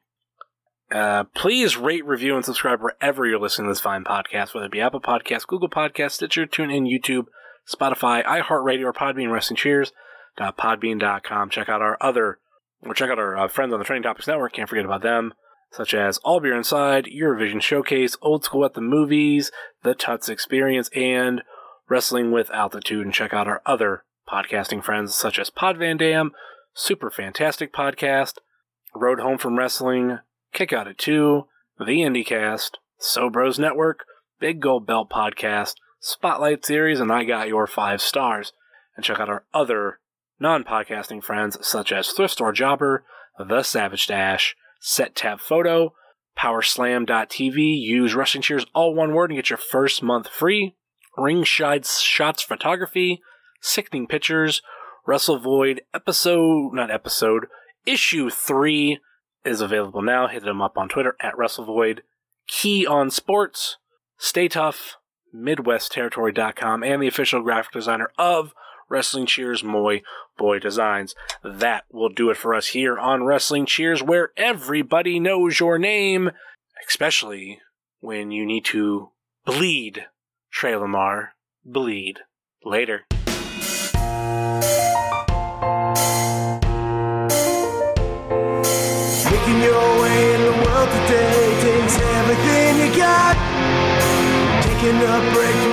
[0.91, 4.73] Uh, please rate, review, and subscribe wherever you're listening to this fine podcast, whether it
[4.73, 7.27] be Apple Podcasts, Google Podcasts, Stitcher, TuneIn, YouTube,
[7.67, 9.93] Spotify, iHeartRadio, or Podbean, Wrestling Cheers.
[10.39, 11.51] Podbean.com.
[11.51, 12.39] Check out our other,
[12.83, 14.55] or check out our uh, friends on the Training Topics Network.
[14.55, 15.35] Can't forget about them,
[15.73, 19.51] such as All Beer Inside, Eurovision Showcase, Old School at the Movies,
[19.83, 21.43] The Tuts Experience, and
[21.89, 23.07] Wrestling with Altitude.
[23.07, 26.33] And check out our other podcasting friends, such as Pod Van Dam,
[26.75, 28.35] Super Fantastic Podcast,
[28.95, 30.19] Road Home from Wrestling,
[30.53, 31.47] Kick Out at 2,
[31.79, 34.05] The IndieCast, So Bros Network,
[34.39, 38.53] Big Gold Belt Podcast, Spotlight Series, and I Got Your Five Stars.
[38.95, 40.01] And check out our other
[40.39, 43.05] non podcasting friends such as Thrift Store Jobber,
[43.39, 45.95] The Savage Dash, Set Tab Photo,
[46.37, 47.81] Powerslam.tv.
[47.81, 50.75] Use Wrestling Cheers all one word and get your first month free.
[51.17, 53.23] Ringside Shots Photography,
[53.61, 54.61] Sickening Pictures,
[55.07, 57.47] Russell Void episode, not episode,
[57.87, 58.99] issue 3
[59.45, 60.27] is available now.
[60.27, 62.03] Hit them up on Twitter at Russell Void,
[62.49, 63.77] Key on Sports,
[64.17, 64.97] Stay Tough,
[65.35, 68.53] MidwestTerritory.com, and the official graphic designer of
[68.89, 70.03] Wrestling Cheers, Moy
[70.37, 71.15] Boy Designs.
[71.43, 76.31] That will do it for us here on Wrestling Cheers, where everybody knows your name,
[76.89, 77.61] especially
[78.01, 79.11] when you need to
[79.45, 80.07] bleed.
[80.51, 81.35] Trey Lamar,
[81.65, 82.21] bleed.
[82.65, 83.07] Later.
[89.31, 93.35] Making your way in the world today takes everything you got.
[94.63, 95.72] Taking a break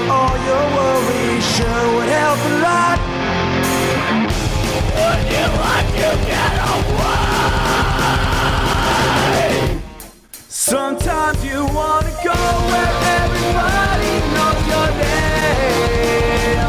[10.62, 12.34] Sometimes you wanna go
[12.68, 16.60] where everybody knows your name.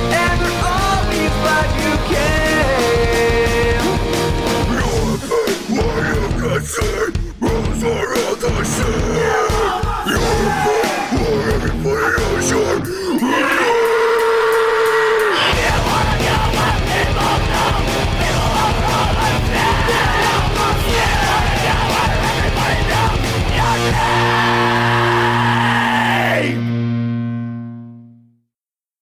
[0.00, 3.84] And they're always glad you came
[4.72, 5.20] You're
[5.76, 7.04] why you can't see,
[7.38, 9.12] Rules are all the same
[10.08, 10.30] You're
[10.64, 13.71] fake, why everybody knows your name